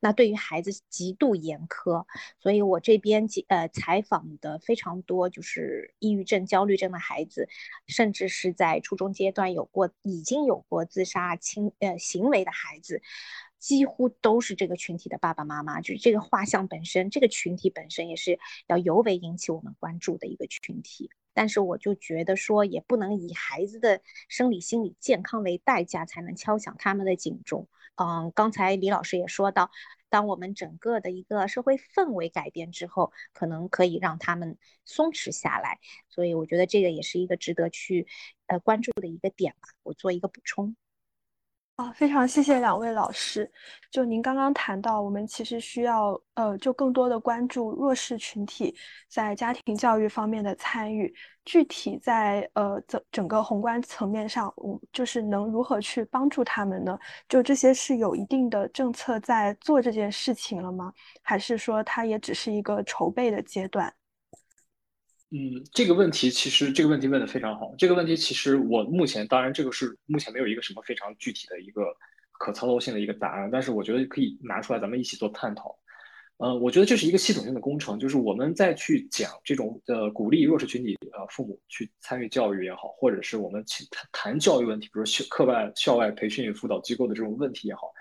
[0.00, 2.06] 那对于孩子极度严苛，
[2.38, 7.48] 所以我这边呃采访的非常多，就是抑郁症、焦虑症的孩子，
[7.86, 13.02] 甚至是在初中阶段有过已经有过自杀轻呃行为的孩子。
[13.58, 21.10] 几乎都是这个群体的爸爸妈妈，就是这个画像本身，这个群体本身也是要尤为引起我们关注的一个群体。
[21.38, 27.68] 但是我就觉得说，也不能以孩子的生理心理健康为代价，才能敲响他们的警钟。
[27.94, 29.70] 嗯，刚才李老师也说到，
[30.08, 35.78] 当我们整个的一个社会氛围改变之后，可能可以让他们松弛下来。
[36.08, 38.08] 所以我觉得这个也是一个值得去
[38.48, 39.68] 呃关注的一个点吧。
[39.84, 40.74] 我做一个补充。
[41.78, 43.48] 啊，非常谢谢两位老师。
[43.88, 48.74] 就您刚刚谈到，我们其实需要呃，就更多的关注弱势群体
[49.08, 51.14] 在家庭教育方面的参与。
[51.44, 56.98] 具体在呃整整个宏观层面上，我就是能如何去帮助他们呢？
[57.28, 60.92] 就这些是有一定的政策在做这件事情了吗？
[61.22, 63.94] 还是说它也只是一个筹备的阶段？
[65.30, 67.74] 嗯，这个问题其实这个问题问的非常好。
[67.76, 71.82] 这个问题其实我目前当然这个是目前没有一个什么非常具体的一个
[72.32, 75.78] 可操作性的一个答案，但是我觉得可以拿出来咱们一起做探讨。
[76.38, 87.92] 嗯，我觉得这是一个系统性的工程，就是我们再去讲这种呃鼓励弱势群体呃父母去参与教育也好，或者是我们去谈谈教育问题，比如校课外校外培训辅导机构的这种问题也好。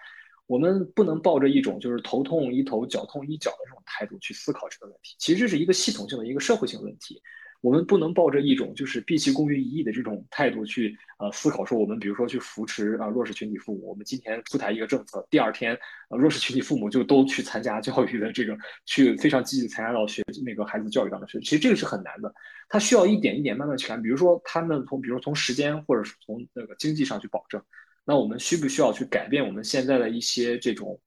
[0.47, 5.15] 我们不能抱着一种就是头痛医头、脚痛医脚的这种态度去思考这个问题。
[5.19, 7.21] 其实这是一个系统性的一个社会性问题。
[7.61, 15.75] 我们不能抱着一种就是毕其功于一役的这种态度去呃思考说，我们比如说去扶持啊弱势群体父母，我们今天出台一个政策，第二天
[16.09, 21.39] 呃弱势群体父母就都去参加教育的这个，去非常积极参加到学那个孩子教育当中去。
[21.39, 22.31] 其实这个是很难的，
[22.69, 23.99] 它需要一点一点慢慢去看。
[23.99, 27.59] 比如说他们从比如从时间或者是从那个经济上去保证。
[28.07, 30.97] 那我们需不需要去改变我们现在的一些这种，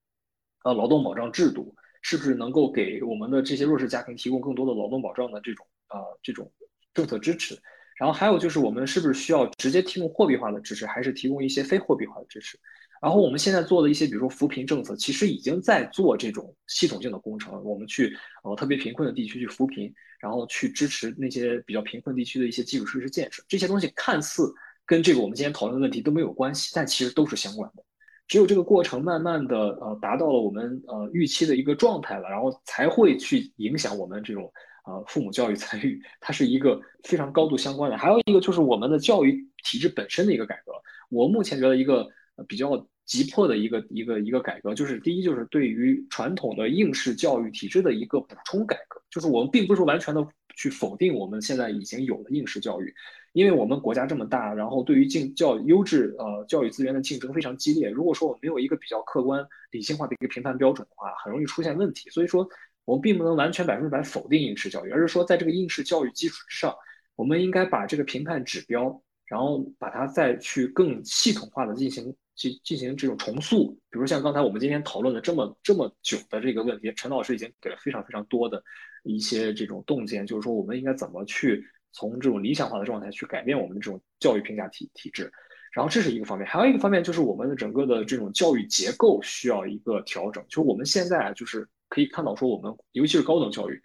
[0.64, 1.74] 呃，劳动保障制度？
[2.03, 6.51] 是不是能够给我们的这些弱势家庭提供更多的劳动保障的这种呃这种
[6.94, 7.59] 政策支持？
[7.98, 12.59] 然后还有就是我们是不是需要直接提供货币化的支持，还是提供一些非货币化的支持？
[13.03, 17.62] 然后我们现在做的一些，比如说扶贫政策，其实已经在做这种系统性的工程。
[17.64, 23.42] 我们去呃特别贫困的地区去扶贫，然后去支持那些比较贫困地区的一些基础设施建设。
[23.46, 24.51] 这些东西看似。
[24.91, 27.84] 跟这个我们今天讨论的问题都没有关系，但其实都是相关的。
[28.26, 34.53] 只有这个过程慢慢的呃达到了我们呃预期的一个状态了，然后才会去影响我们这种
[34.84, 37.97] 呃父母教育参与，它是一个非常高度相关的。
[37.97, 40.72] 还有一个就是我们的教育体制本身的一个改革。
[41.09, 42.05] 我目前觉得一个
[42.49, 50.26] 比较急迫的一个一个一个改革，就是第一就是对于传统的应试教育体制的一个补充改革，就是我们并不是完全的
[50.57, 52.93] 去否定我们现在已经有的应试教育。
[53.32, 57.88] 因为我们国家这么大，然后对于竞教优质呃教育资源的竞争非常激烈。
[57.88, 62.10] 如果说我们没有一个比较客观、理性化的一个评判标准的话，很容易出现问题。
[62.10, 62.48] 所以说，
[62.84, 66.74] 我们并不能完全百分之百否定应试教育，而是说在这个应试教育基础之上，
[67.14, 73.70] 我们应该把这个评判指标，然后把它再去更系统化的进行进进行这种重塑。
[73.90, 78.60] 比如像刚才我们今天讨论的这么这么久的这个问题，陈老师已经给了非常非常多的
[79.04, 81.64] 一些这种洞见，就是说我们应该怎么去。
[81.93, 85.30] 从这种理想化的状态去改变我们的这种教育评价体体制，
[85.72, 90.45] 然后这是一个方面，还有一个方面就是我们的整个的这种教育结构需要一个调整。
[90.49, 93.80] 就是我们现在啊就是可以看到说，我们尤其是高等教育，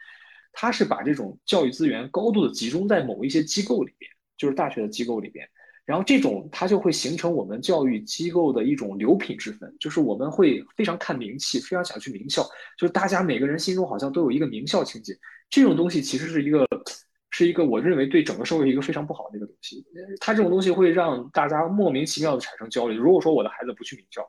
[0.53, 5.47] 它是把这种教育资源高度的集中在某一些机构里边，就是大学的机构里边，
[5.85, 12.43] 然后这种它就会形成我们教育机构的一种流品之分，就是我们会非常看名气，非常想去名校，
[12.77, 15.13] 就是大家每个人心中好像都有一个名校情节，
[15.49, 16.65] 这种东西其实是一个。
[17.37, 19.85] 是一个我认为对整个社会一个非常不好的一个东西，
[20.21, 22.95] 它这种东西会让大家莫名其妙的产生焦虑。
[22.95, 24.21] 如果说我的孩子不去名校，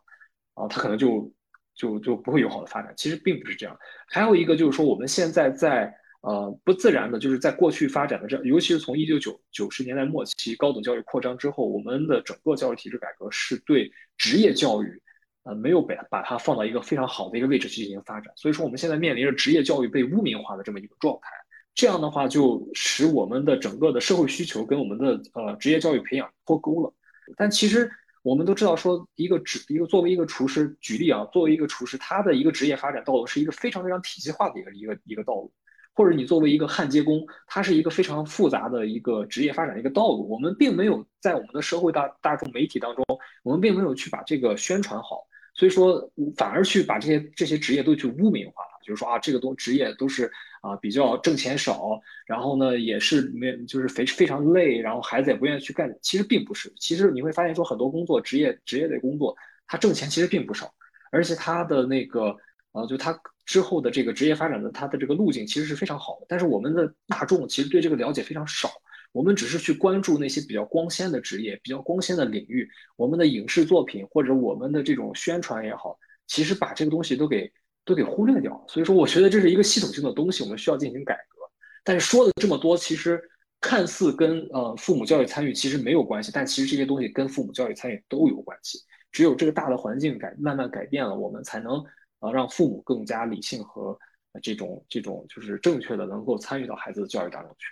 [0.54, 1.32] 啊，他可能就
[1.76, 2.92] 就就不会有好的发展。
[2.96, 3.78] 其实并不是这样。
[4.09, 13.88] 还有一个就是说，我们现在在呃不自然的，就是在过去发展的这，尤其是从一九九九十年代末期高等教育扩张之后，我们的整个教育体制改革是对
[14.18, 15.00] 职业教育，
[15.44, 18.34] 呃，没有把把它放到一个非常好的一个位置去进行发展。
[18.34, 21.28] 所以说，我们现在面临着职业教育被污名化的这么一个状态。
[21.77, 26.93] 这样的话，就使我们的整个的社会需求跟我们的呃职业教育培养脱钩了。
[27.37, 27.89] 但其实
[28.22, 35.53] 我们都知道，说一个职一个作为一个厨师，举例啊，作为一个厨师，他的一个职业发展道路是一个非常非常体系化的一个一个一个道路。
[35.93, 40.29] 或者你作为一个焊接工，它是一个非常复杂的一个职业发展一个道路。
[40.29, 43.05] 我们并没有在我们的社会大大众媒体当中，
[43.43, 48.76] 我们并没有去把这个宣传好，所以说反而去把这些这些职业都去污名化了。
[48.87, 50.30] 就是说啊，这个东职业都是
[50.62, 55.93] 啊比较挣钱少，然后呢也是没就是非非常累，然后孩子也不愿意去干。
[56.01, 60.72] 其实并不是，其实你会发现说很多工作职业职业类工作，他挣钱其实并不少，
[61.11, 62.37] 而且他的那个
[62.72, 66.26] 呃就他之后的这个职业发展的他的这个路径其实是非常好的。
[66.28, 68.70] 但是我们的大众其实对这个了解非常少。
[69.12, 77.51] 我们只是去关注那些比较光鲜的职业、比较光鲜的领域，我们的影视作品或者我们的这种宣传也好，其实把这个东西都给
[77.87, 78.62] 都给忽略掉。
[78.68, 81.41] 所以说，我觉得这是一个系统性的东西，我们需要进行改革。
[81.82, 83.18] 但是说了这么多，其实
[83.61, 88.80] 看似跟呃父母教育参与其实没有关系，但其实这些东西跟父母教育参与都有关系。
[89.12, 91.82] 只有这个大的环境改慢慢改变了，我们才能
[92.18, 93.99] 呃让父母更加理性和
[94.43, 97.66] 这种这种就是正确的能够参与到孩子的教育当中去。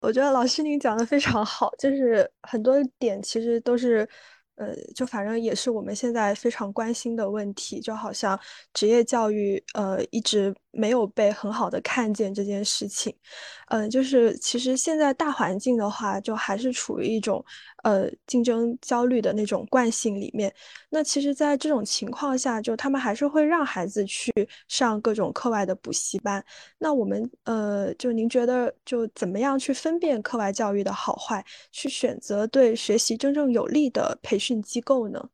[0.00, 4.08] 我觉得老师您讲的非常好，就是很多点其实都是。
[4.58, 8.38] 呃，就反正也是我们现在非常关心的问题，就好像
[8.74, 13.14] 职业教育，呃，一直没有被很好的看见这件事情。
[13.68, 17.44] 嗯，就是其实现在大环境的话，就还是处于一种
[17.82, 20.54] 呃竞争焦虑的那种惯性里面。
[20.88, 24.32] 那其实，在这种情况下，就他们还是会让孩子去
[24.68, 26.42] 上各种课外的补习班。
[26.78, 35.28] 那我们呃，就您觉得，就怎么样去分辨课外教育的好坏，去选择对学习真正有利的培训机构呢？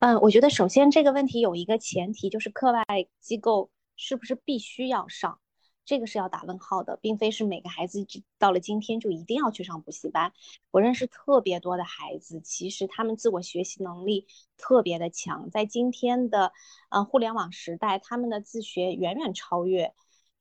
[0.00, 2.84] 嗯，我觉得首先这个问题有一个前提，就是课外
[3.20, 5.40] 机构是不是必须要上。
[5.86, 8.06] 这个是要打问号的，并非是每个孩子
[8.38, 10.32] 到了今天就一定要去上补习班。
[10.70, 14.26] 我认识特别多的孩子，其实他们自我学习能力
[14.56, 16.54] 特别的强，在今天的
[16.88, 19.92] 呃互联网时代，他们的自学远远超越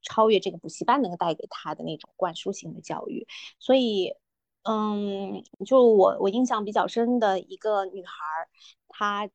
[0.02, 3.28] 超越这个补习班能够带给他的那种灌输型的教育。
[3.60, 4.14] 所以，
[4.64, 8.14] 嗯，就我我印象比较深的一个女孩，
[8.88, 9.30] 她。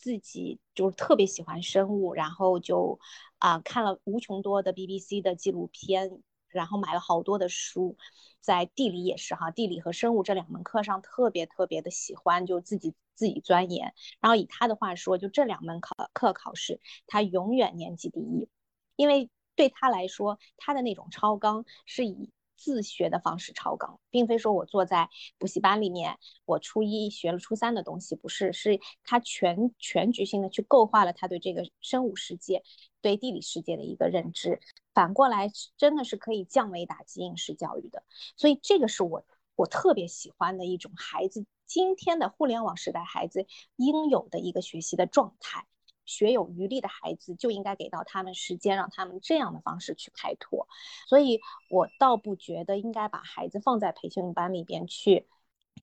[0.00, 2.98] 自己就是特别喜欢生物，然后就
[3.38, 7.96] 啊看了无穷多的 BBC 的纪录片，然后买了好多的书，
[8.40, 13.92] 在地理也是哈，地理和生物这两门课上特别特别的喜欢，就自己自己钻研。
[14.20, 18.48] 然后以他的话说，就这两门考课考试，他永远年级第一，
[18.96, 22.30] 因为对他来说，他的那种超纲是以。
[22.60, 25.08] 自学的方式超纲，并非说我坐在
[25.38, 32.62] 补习班里面，我初一学了初三的东西，不是，是他全全局性的去构化了他对这个生物世界、
[33.00, 34.60] 对地理世界的一个认知。
[34.92, 38.02] 反过来，真的是可以降维打击应试教育的。
[38.36, 39.24] 所以，这个是我
[39.56, 43.46] 我特别喜欢的一种孩子，今天的互联网时代孩子
[43.76, 45.66] 应有的一个学习的状态。
[46.10, 50.66] 学有余力的孩子就应该给到他们时间，让他们这样的方式去开拓。
[51.06, 51.40] 所以
[51.70, 55.28] 我倒不觉得应该把孩子放在培训班里边去，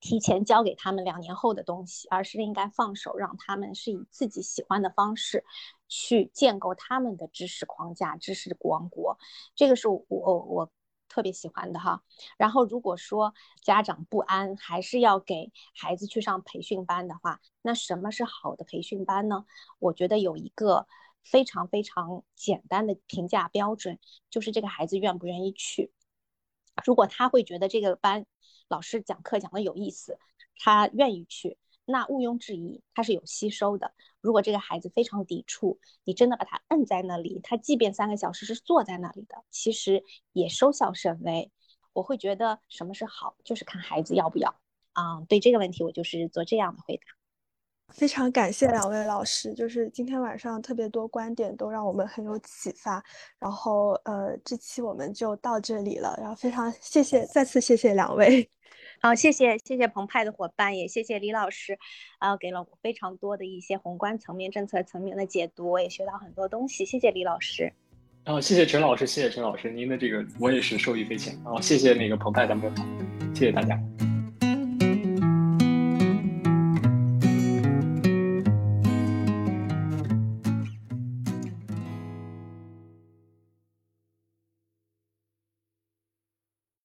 [0.00, 5.44] 提前教给他们两年后的东西，而是应该放手，让他们是以自己喜欢的方式
[5.88, 9.18] 去建构他们的知识框架、知识王国。
[9.56, 10.70] 这个是我我。
[11.18, 12.04] 特别喜欢的哈，
[12.36, 19.44] 然后如果说家长不安，还是要给孩子去上培训班的话，那什么是好的培训班呢？
[19.80, 20.86] 我觉得有一个
[21.24, 23.98] 非常非常简单的评价标准，
[24.30, 25.92] 就是这个孩子愿不愿意去。
[26.84, 28.24] 如果他会觉得这个班
[28.68, 30.20] 老师讲课讲的有意思，
[30.54, 31.58] 他愿意去。
[31.90, 33.94] 那毋庸置疑，它是有吸收的。
[34.20, 41.50] 如果这个孩子非常抵触，你真的把他摁在那里，他即便三个小时是坐在那里的，其实也收效甚微。
[41.94, 44.60] 我会觉得什么是好，就是看孩子要不要。
[44.92, 47.17] 啊，对这个问题，我就是做这样的回答。
[47.94, 53.02] 非常感谢两位老师，就是今天晚上特别多观点都让我们很有启发。
[53.38, 56.14] 然后，呃，这期我们就到这里了。
[56.18, 58.48] 然后非常谢谢，再次谢谢两位。
[59.00, 61.78] 好，谢谢谢谢澎湃的伙伴，也谢谢李老师，
[62.18, 66.84] 啊，给了我非常多的一些宏观层面、政策层面的解读，我也学到很多东西。
[66.84, 67.72] 谢谢李老师。
[68.24, 71.34] 啊，谢谢陈老师，谢谢陈老师，您的这个我也是受益匪浅。
[71.44, 73.80] 啊，谢谢那个澎湃的朋友，谢谢大家。